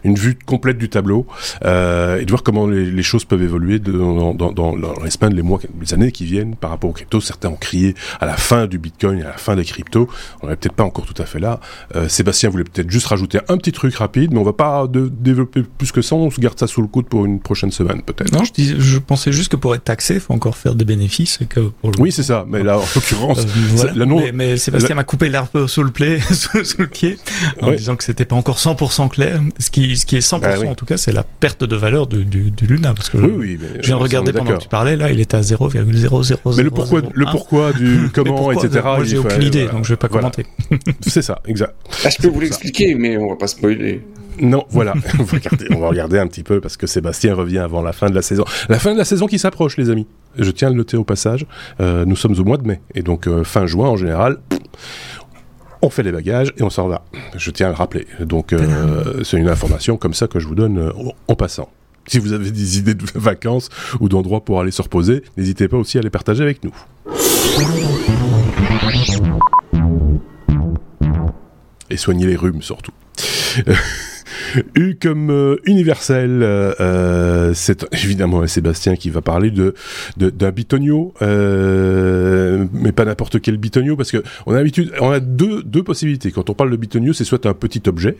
[0.05, 1.27] une, vue complète du tableau
[1.65, 5.95] euh, et de voir comment les, choses peuvent évoluer dans, dans, dans, les mois, les
[5.95, 7.21] années qui viennent par rapport aux cryptos.
[7.21, 10.09] Certains ont crié à la fin du Bitcoin, à la fin des cryptos.
[10.43, 11.61] On peut-être pas encore tout à fait là.
[11.95, 15.09] Euh, Sébastien voulait peut-être juste rajouter un petit truc rapide, mais on va pas de,
[15.09, 16.17] développer plus que ça.
[16.17, 18.33] On se garde ça sous le coude pour une prochaine semaine, peut-être.
[18.33, 20.85] Non, je, dis, je pensais juste que pour être taxé, il faut encore faire des
[20.85, 21.39] bénéfices.
[21.43, 22.01] Et que pour le...
[22.01, 22.47] Oui, c'est ça.
[22.49, 24.07] Mais là, en l'occurrence, euh, voilà.
[24.07, 24.21] non...
[24.21, 27.19] mais, mais, Sébastien m'a coupé l'arbre sous le pied, sous, sous, le pied,
[27.61, 27.77] en ouais.
[27.77, 29.41] disant que c'était pas encore 100% clair.
[29.59, 30.69] Ce qui, ce qui est 100% bah, oui.
[30.69, 33.33] en tout cas, c'est la perte de valeur du, du, du Luna, parce que oui,
[33.37, 34.97] oui, mais je viens de regarder pendant que tu parlais.
[34.97, 36.57] Là, il était à 0,0000.
[36.57, 38.81] Mais le pourquoi, le pourquoi du comment, etc.
[38.85, 40.47] Moi, j'ai aucune idée, donc je vais pas commenter.
[41.07, 41.75] c'est ça, exact.
[42.05, 44.03] Ah, je peux vous l'expliquer, mais on va pas spoiler.
[44.41, 47.59] Non, voilà, on va, regarder, on va regarder un petit peu parce que Sébastien revient
[47.59, 48.45] avant la fin de la saison.
[48.69, 50.07] La fin de la saison qui s'approche, les amis.
[50.37, 51.47] Je tiens à le noter au passage.
[51.81, 54.39] Euh, nous sommes au mois de mai et donc euh, fin juin en général.
[55.83, 57.05] On fait les bagages et on s'en va.
[57.37, 58.07] Je tiens à le rappeler.
[58.21, 60.93] Donc euh, c'est une information comme ça que je vous donne
[61.29, 61.69] en passant.
[62.07, 65.79] Si vous avez des idées de vacances ou d'endroits pour aller se reposer, n'hésitez pas
[65.79, 66.75] aussi à les partager avec nous.
[71.91, 72.93] Et soignez les rhumes surtout.
[74.75, 79.75] U comme euh, universel, euh, euh, c'est évidemment Sébastien qui va parler de
[80.17, 84.63] d'un bitonio, mais pas n'importe quel bitonio parce que on a
[85.01, 86.31] on a deux deux possibilités.
[86.31, 88.17] Quand on parle de bitonio, c'est soit un petit objet,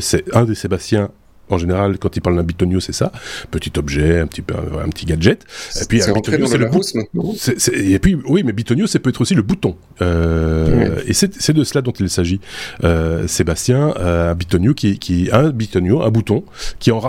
[0.00, 1.10] c'est un des Sébastien
[1.50, 3.12] en général, quand il parle d'un bitonio, c'est ça,
[3.50, 5.44] petit objet, un petit un, petit gadget.
[5.80, 7.34] Et puis un bitonio, c'est le maintenant.
[7.72, 9.76] et puis oui, mais bitonio, ça peut être aussi le bouton.
[10.00, 12.40] Euh, Et c'est de cela dont il s'agit.
[12.84, 16.44] Euh, Sébastien, euh, un bitonio qui, qui un bitonio, un bouton
[16.78, 17.00] qui en,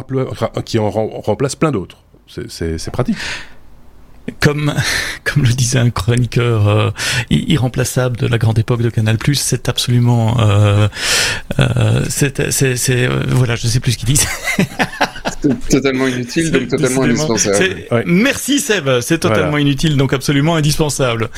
[0.66, 1.98] qui en remplace plein d'autres.
[2.28, 3.18] C'est pratique
[4.40, 4.74] comme
[5.24, 6.92] comme le disait un chroniqueur euh,
[7.30, 10.88] irremplaçable de la grande époque de Canal+, c'est absolument euh,
[11.60, 14.26] euh, c'est c'est voilà, je sais plus ce qu'il dit.
[15.70, 17.76] totalement inutile, donc totalement indispensable.
[18.06, 21.30] Merci Seb, c'est totalement inutile, donc absolument indispensable.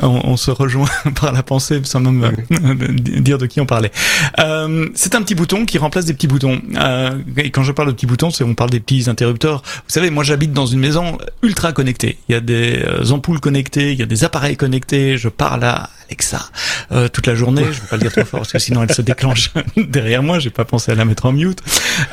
[0.00, 0.88] On, se rejoint
[1.20, 2.32] par la pensée sans même
[2.90, 3.90] dire de qui on parlait.
[4.38, 6.60] Euh, c'est un petit bouton qui remplace des petits boutons.
[6.76, 9.62] Euh, et quand je parle de petits boutons, c'est on parle des petits interrupteurs.
[9.64, 12.18] Vous savez, moi j'habite dans une maison ultra connectée.
[12.28, 15.18] Il y a des euh, ampoules connectées, il y a des appareils connectés.
[15.18, 16.50] Je parle à Alexa
[16.92, 17.64] euh, toute la journée.
[17.64, 20.38] Je vais pas le dire trop fort parce que sinon elle se déclenche derrière moi.
[20.38, 21.62] J'ai pas pensé à la mettre en mute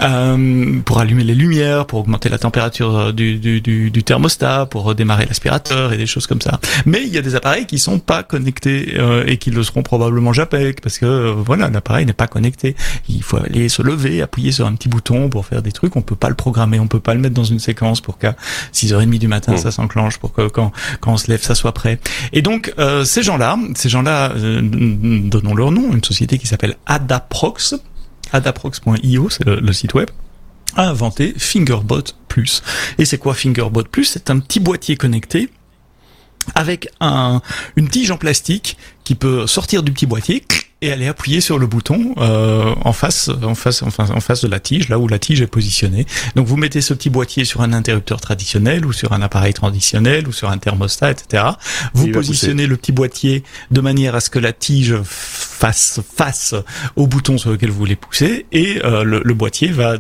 [0.01, 4.67] euh, pour allumer les lumières, pour augmenter la température euh, du, du, du, du thermostat,
[4.67, 6.59] pour redémarrer l'aspirateur et des choses comme ça.
[6.85, 9.83] Mais il y a des appareils qui sont pas connectés euh, et qui le seront
[9.83, 12.75] probablement jamais parce que euh, voilà l'appareil n'est pas connecté.
[13.09, 15.95] Il faut aller se lever, appuyer sur un petit bouton pour faire des trucs.
[15.95, 18.35] On peut pas le programmer, on peut pas le mettre dans une séquence pour qu'à
[18.73, 19.57] 6h30 du matin mmh.
[19.57, 21.99] ça s'enclenche, pour que quand, quand on se lève ça soit prêt.
[22.33, 22.73] Et donc
[23.03, 27.75] ces gens-là, ces gens-là, donnons leur nom, une société qui s'appelle Adaprox,
[28.31, 30.09] adaprox.io, c'est le, site web
[30.75, 32.61] a inventé Fingerbot Plus.
[32.97, 34.05] Et c'est quoi Fingerbot Plus?
[34.05, 35.49] C'est un petit boîtier connecté
[36.55, 37.41] avec un,
[37.75, 40.43] une tige en plastique qui peut sortir du petit boîtier
[40.81, 44.47] et aller appuyer sur le bouton euh, en face, en face, enfin en face de
[44.47, 46.05] la tige, là où la tige est positionnée.
[46.35, 50.27] Donc vous mettez ce petit boîtier sur un interrupteur traditionnel ou sur un appareil traditionnel
[50.27, 51.43] ou sur un thermostat, etc.
[51.93, 56.53] Vous positionnez le petit boîtier de manière à ce que la tige fasse face
[56.95, 59.97] au bouton sur lequel vous voulez pousser et euh, le, le, boîtier va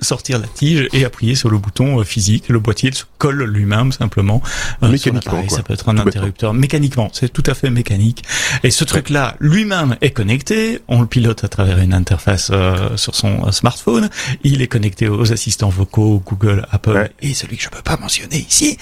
[0.00, 2.48] sortir la tige et appuyer sur le bouton euh, physique.
[2.48, 4.42] Le boîtier se colle lui-même simplement.
[4.82, 7.10] Euh, mécaniquement, Ça peut être un interrupteur mécaniquement.
[7.12, 8.24] C'est tout à fait mécanique.
[8.62, 10.80] Et ce truc-là, lui-même est connecté.
[10.88, 14.08] On le pilote à travers une interface euh, sur son smartphone.
[14.42, 18.38] Il est connecté aux assistants vocaux, Google, Apple et celui que je peux pas mentionner
[18.48, 18.78] ici.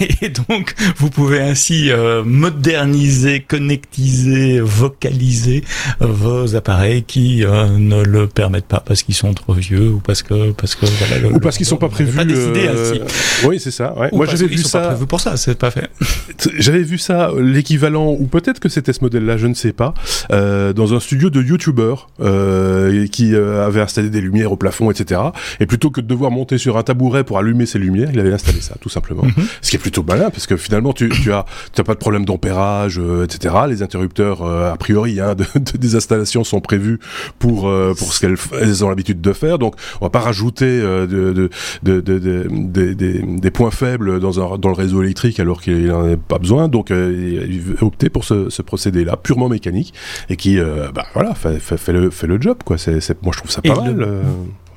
[0.20, 1.90] et donc, vous pouvez ainsi
[2.24, 5.64] moderniser, connectiser, vocaliser
[6.00, 10.52] vos appareils qui ne le permettent pas parce qu'ils sont trop vieux ou parce que
[10.52, 12.16] parce que voilà, ou parce qu'ils sont pas prévus.
[12.16, 12.98] Pas euh...
[13.44, 13.96] Oui, c'est ça.
[13.98, 14.10] Ouais.
[14.12, 14.80] Moi, j'avais vu ça.
[14.80, 15.90] Pas prévus pour ça, c'est pas fait.
[16.58, 19.94] j'avais vu ça, l'équivalent, ou peut-être que c'était ce modèle-là, je ne sais pas,
[20.32, 24.90] euh, dans un studio de youtubeurs euh, qui euh, avait installé des lumières au plafond,
[24.90, 25.20] etc.
[25.60, 28.32] Et plutôt que de devoir monter sur un tabouret pour allumer ces lumières, il avait
[28.32, 29.24] installé ça, tout simplement.
[29.24, 29.46] Mhm.
[29.62, 31.44] Ce qui est plutôt malin, parce que finalement, tu, tu as,
[31.74, 33.54] tu as pas de problème d'ampérage, euh, etc.
[33.68, 36.98] Les interrupteurs, euh, a priori, hein, de, de, des installations sont prévus
[37.38, 39.58] pour pour ce qu'elles ont l'habitude de faire.
[39.58, 41.50] Donc, on va pas rajouter euh, de,
[41.82, 46.16] de, de, des points faibles dans, un, dans le réseau électrique alors qu'il n'en a
[46.16, 46.68] pas besoin.
[46.68, 49.94] Donc, euh, il a opté pour ce, ce procédé-là, purement mécanique,
[50.28, 52.58] et qui, euh, bah, voilà, fait, fait, fait, le, fait le job.
[52.64, 52.78] Quoi.
[52.78, 53.96] C'est, moi, je trouve ça pas mal.
[53.96, 54.20] Le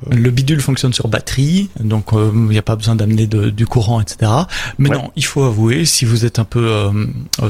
[0.10, 4.32] bidule fonctionne sur batterie, donc il n'y a pas besoin d'amener du courant, etc.
[4.78, 6.90] Mais non, il faut avouer, si vous êtes un peu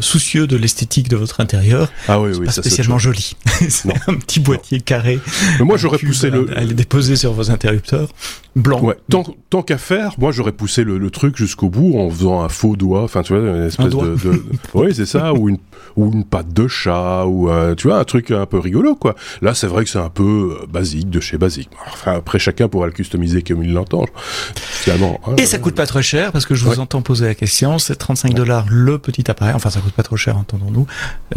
[0.02, 3.36] soucieux de l'esthétique de votre intérieur, ah oui, c'est pas spécialement joli.
[3.70, 5.20] c'est un petit boîtier carré.
[5.60, 6.47] Mais moi, j'aurais poussé le.
[6.56, 8.10] Elle est déposée sur vos interrupteurs
[8.56, 8.82] blanc.
[8.82, 8.97] Ouais.
[9.10, 12.49] Tant, tant qu'à faire, moi j'aurais poussé le, le truc jusqu'au bout en faisant un
[12.49, 14.43] faux doigt, enfin tu vois, une espèce de, de...
[14.74, 15.58] oui c'est ça, ou une
[15.95, 19.16] ou une patte de chat, ou euh, tu vois un truc un peu rigolo quoi.
[19.41, 21.70] Là c'est vrai que c'est un peu euh, basique de chez basique.
[21.91, 24.06] Enfin après chacun pourra le customiser comme il l'entend.
[24.56, 25.20] Finalement.
[25.26, 25.36] Hein.
[25.38, 27.96] Et ça coûte pas trop cher parce que je vous entends poser la question, c'est
[27.96, 29.54] 35 dollars le petit appareil.
[29.56, 30.88] Enfin ça coûte pas trop cher entendons-nous.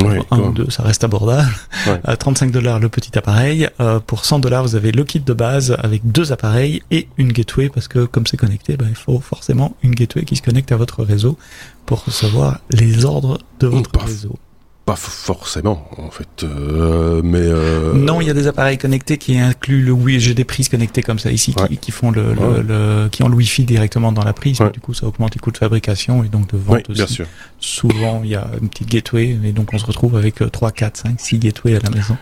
[0.00, 1.55] Ouais, un ou deux ça reste abordable.
[1.86, 2.16] Ouais.
[2.16, 3.68] 35 dollars le petit appareil.
[3.80, 7.32] Euh, pour 100 dollars vous avez le kit de base avec deux appareils et une
[7.32, 10.72] gateway parce que comme c'est connecté, ben, il faut forcément une gateway qui se connecte
[10.72, 11.38] à votre réseau
[11.86, 14.38] pour recevoir les ordres de votre réseau.
[14.85, 16.43] Pas forcément, en fait.
[16.43, 17.95] Euh, mais euh...
[17.95, 20.20] non, il y a des appareils connectés qui incluent le Wi.
[20.20, 23.28] J'ai des prises connectées comme ça ici qui, qui, font le, le, le, qui ont
[23.28, 24.59] le Wi-Fi directement dans la prise.
[24.72, 26.99] Du coup, ça augmente les coûts de fabrication et donc de vente aussi.
[26.99, 27.26] Bien sûr.
[27.59, 30.97] Souvent, il y a une petite gateway et donc on se retrouve avec 3, 4,
[30.99, 32.16] 5, 6 gateways à la maison.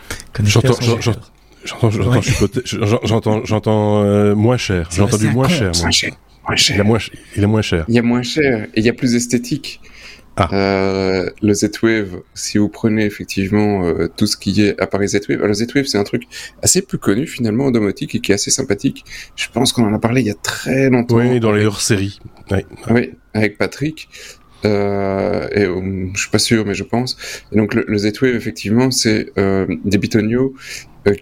[0.44, 1.20] J'entends, j'entends,
[1.64, 4.88] j'entends, j'entends, j'entends euh, moins cher.
[4.92, 6.12] J'ai entendu moins cher, moins cher.
[6.46, 6.76] Moins cher.
[6.76, 6.98] Il est moins,
[7.36, 7.84] il est moins cher.
[7.88, 9.80] Il y a moins cher et il y a plus esthétique.
[10.36, 10.48] Ah.
[10.52, 15.52] Euh, le Z-Wave, si vous prenez effectivement euh, tout ce qui est appareil Z-Wave, le
[15.52, 16.22] Z-Wave c'est un truc
[16.62, 19.04] assez peu connu finalement en domotique et qui est assez sympathique.
[19.36, 21.16] Je pense qu'on en a parlé il y a très longtemps.
[21.16, 22.18] Oui, dans les hors-séries.
[22.50, 22.60] Oui.
[22.90, 24.08] oui, avec Patrick.
[24.64, 27.16] Euh, et euh, je suis pas sûr, mais je pense.
[27.52, 30.54] Et donc le, le Z-Wave effectivement c'est euh, des bitonio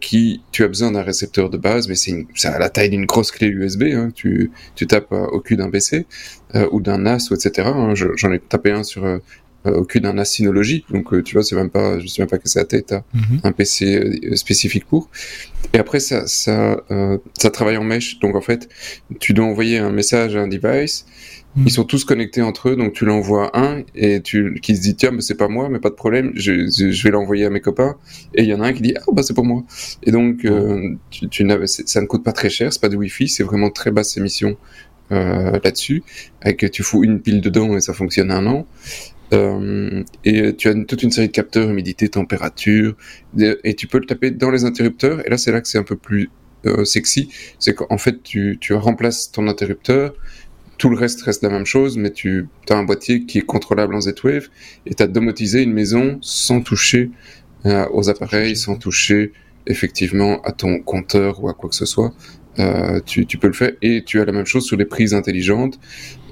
[0.00, 3.30] qui tu as besoin d'un récepteur de base, mais c'est à la taille d'une grosse
[3.30, 3.84] clé USB.
[3.94, 6.06] Hein, tu, tu tapes au cul d'un PC
[6.54, 7.68] euh, ou d'un NAS ou etc.
[7.74, 9.18] Hein, J'en ai tapé un sur euh,
[9.64, 12.38] au cul d'un NAS Synology, donc tu vois, c'est même pas, je sais même pas
[12.38, 13.40] que c'est à tête, hein, mm-hmm.
[13.44, 15.10] un PC spécifique pour.
[15.74, 16.82] Et après ça, ça,
[17.38, 18.70] ça travaille en mesh, donc en fait,
[19.18, 21.04] tu dois envoyer un message à un device
[21.56, 21.64] Mm.
[21.66, 24.94] Ils sont tous connectés entre eux, donc tu l'envoies un et tu qui se dit
[24.94, 27.60] tiens mais c'est pas moi, mais pas de problème, je, je vais l'envoyer à mes
[27.60, 27.96] copains.
[28.34, 29.64] Et il y en a un qui dit ah bah c'est pour moi.
[30.04, 33.28] Et donc euh, tu, tu ça ne coûte pas très cher, c'est pas de wifi,
[33.28, 34.56] c'est vraiment très basse émission
[35.12, 36.02] euh, là-dessus.
[36.40, 38.66] Avec tu fous une pile dedans et ça fonctionne un an.
[39.32, 42.96] Euh, et tu as toute une série de capteurs humidité, température,
[43.38, 45.26] et tu peux le taper dans les interrupteurs.
[45.26, 46.30] Et là c'est là que c'est un peu plus
[46.66, 50.12] euh, sexy, c'est qu'en fait tu, tu remplaces ton interrupteur
[50.80, 53.94] tout le reste reste la même chose, mais tu as un boîtier qui est contrôlable
[53.94, 54.48] en Z-Wave
[54.86, 57.10] et tu as domotisé une maison sans toucher
[57.66, 59.32] euh, aux appareils, sans toucher
[59.66, 62.14] effectivement à ton compteur ou à quoi que ce soit.
[62.58, 65.12] Euh, tu, tu, peux le faire et tu as la même chose sur les prises
[65.12, 65.78] intelligentes.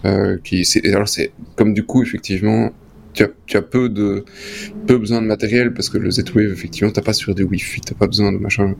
[0.06, 2.70] Euh, qui, alors c'est comme du coup effectivement
[3.14, 4.24] tu as, tu as, peu de
[4.86, 7.96] peu besoin de matériel parce que le Z-Wave effectivement t'as pas sur des Wi-Fi, t'as
[7.96, 8.76] pas besoin de machin.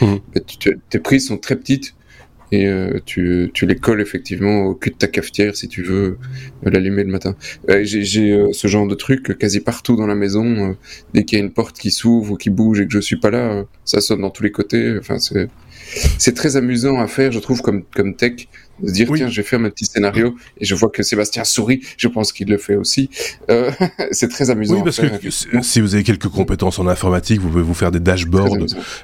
[0.00, 0.16] Mmh.
[0.90, 1.94] tes prises sont très petites
[2.52, 6.18] et euh, tu, tu, les colles effectivement au cul de ta cafetière si tu veux
[6.66, 7.36] euh, l'allumer le matin.
[7.70, 10.76] Euh, J'ai euh, ce genre de truc quasi partout dans la maison.
[11.14, 13.18] dès qu'il y a une porte qui s'ouvre ou qui bouge et que je suis
[13.18, 14.96] pas là, ça sonne dans tous les côtés.
[14.98, 15.48] Enfin, c'est
[16.18, 18.48] c'est très amusant à faire, je trouve, comme comme tech
[18.82, 21.44] de se dire tiens, je vais faire mon petit scénario et je vois que Sébastien
[21.44, 21.80] sourit.
[21.96, 23.10] Je pense qu'il le fait aussi.
[23.50, 23.70] Euh,
[24.12, 24.76] c'est très amusant.
[24.76, 28.00] Oui, parce que si vous avez quelques compétences en informatique, vous pouvez vous faire des
[28.00, 28.56] dashboards,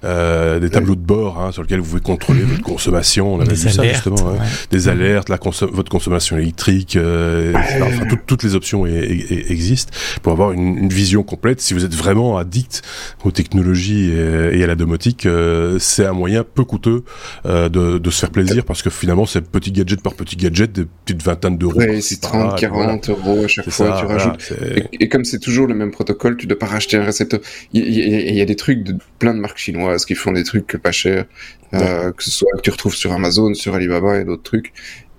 [0.05, 3.35] euh, des tableaux de bord hein, sur lesquels vous pouvez contrôler votre consommation.
[3.35, 4.45] On avait vu ça justement, hein.
[4.70, 5.39] des alertes, la
[5.72, 11.61] votre consommation électrique, euh, enfin toutes les options existent pour avoir une, une, vision complète.
[11.61, 12.83] Si vous êtes vraiment addict
[13.25, 17.05] aux technologies et, et à la domotique, euh, c'est un moyen peu coûteux
[17.47, 20.72] euh, de, de, se faire plaisir parce que finalement c'est petit gadget par petit gadget,
[20.72, 21.74] des petites vingtaines d'euros.
[21.76, 24.52] Oui, c'est 30, 40 euros à chaque fois, tu rajoutes.
[24.92, 27.40] et, comme c'est toujours le même protocole, tu dois pas racheter un récepteur.
[27.72, 30.92] Il y, a des trucs de plein de marques chinoises qui font des trucs pas
[30.92, 31.26] chers,
[31.74, 34.72] euh, que ce soit que tu retrouves sur Amazon, sur Alibaba et d'autres trucs.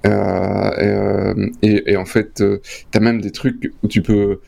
[0.05, 4.39] Euh, et, euh, et, et, en fait, tu as même des trucs où tu peux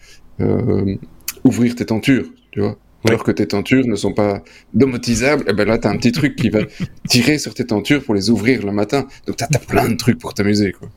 [1.43, 4.43] ouvrir tes tentures, tu vois alors que tes tentures ne sont pas
[4.73, 6.59] domotisables, et eh ben là, t'as un petit truc qui va
[7.07, 9.07] tirer sur tes tentures pour les ouvrir le matin.
[9.25, 10.89] Donc t'as as plein de trucs pour t'amuser, quoi.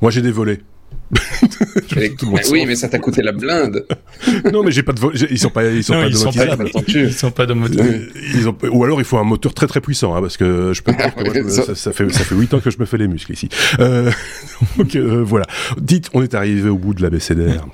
[0.00, 0.60] Moi, j'ai des volets.
[2.52, 3.84] oui, mais ça t'a coûté la blinde.
[4.52, 5.18] non, mais j'ai pas de volets.
[5.30, 6.68] Ils sont pas, ils sont pas ils domotisables.
[6.68, 8.08] Sont pas, ils sont pas domotisables.
[8.34, 8.56] Ils ont...
[8.70, 10.92] Ou alors il faut un moteur très très puissant, hein, parce que je peux.
[11.48, 13.48] ça, ça, fait ça fait huit ans que je me fais les muscles ici.
[13.80, 14.10] Euh...
[14.78, 15.46] donc euh, voilà.
[15.80, 17.66] Dites, on est arrivé au bout de la BCDR.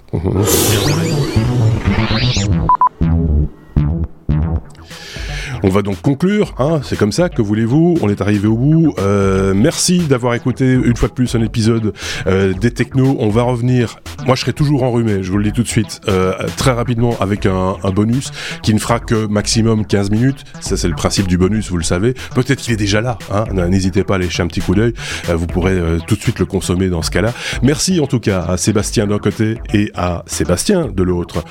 [5.62, 8.94] On va donc conclure, hein, c'est comme ça, que voulez-vous, on est arrivé au bout.
[8.98, 11.94] Euh, merci d'avoir écouté une fois de plus un épisode
[12.26, 13.16] euh, des technos.
[13.18, 16.00] On va revenir, moi je serai toujours enrhumé, je vous le dis tout de suite,
[16.08, 18.30] euh, très rapidement avec un, bonus
[18.62, 20.44] qui ne fera que maximum 15 minutes.
[20.60, 22.14] Ça c'est le principe du bonus, vous le savez.
[22.34, 23.44] Peut-être qu'il est déjà là, hein.
[23.68, 24.92] n'hésitez pas à aller un petit coup d'œil,
[25.28, 27.32] vous pourrez tout de suite le consommer dans ce cas-là.
[27.62, 31.44] Merci en tout cas à Sébastien d'un côté et à Sébastien de l'autre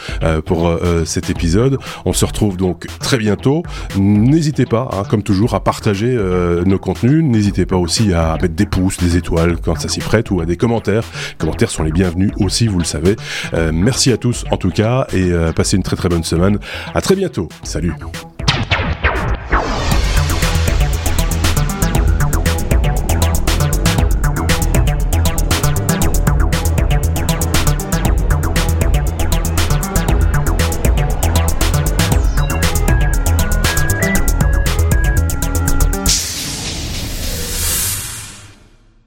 [0.45, 1.79] pour cet épisode.
[2.05, 3.63] On se retrouve donc très bientôt.
[3.97, 7.23] N'hésitez pas, hein, comme toujours, à partager euh, nos contenus.
[7.23, 10.45] N'hésitez pas aussi à mettre des pouces, des étoiles quand ça s'y prête ou à
[10.45, 11.03] des commentaires.
[11.31, 13.15] Les commentaires sont les bienvenus aussi, vous le savez.
[13.53, 16.59] Euh, merci à tous en tout cas et euh, passez une très très bonne semaine.
[16.93, 17.49] À très bientôt.
[17.63, 17.93] Salut.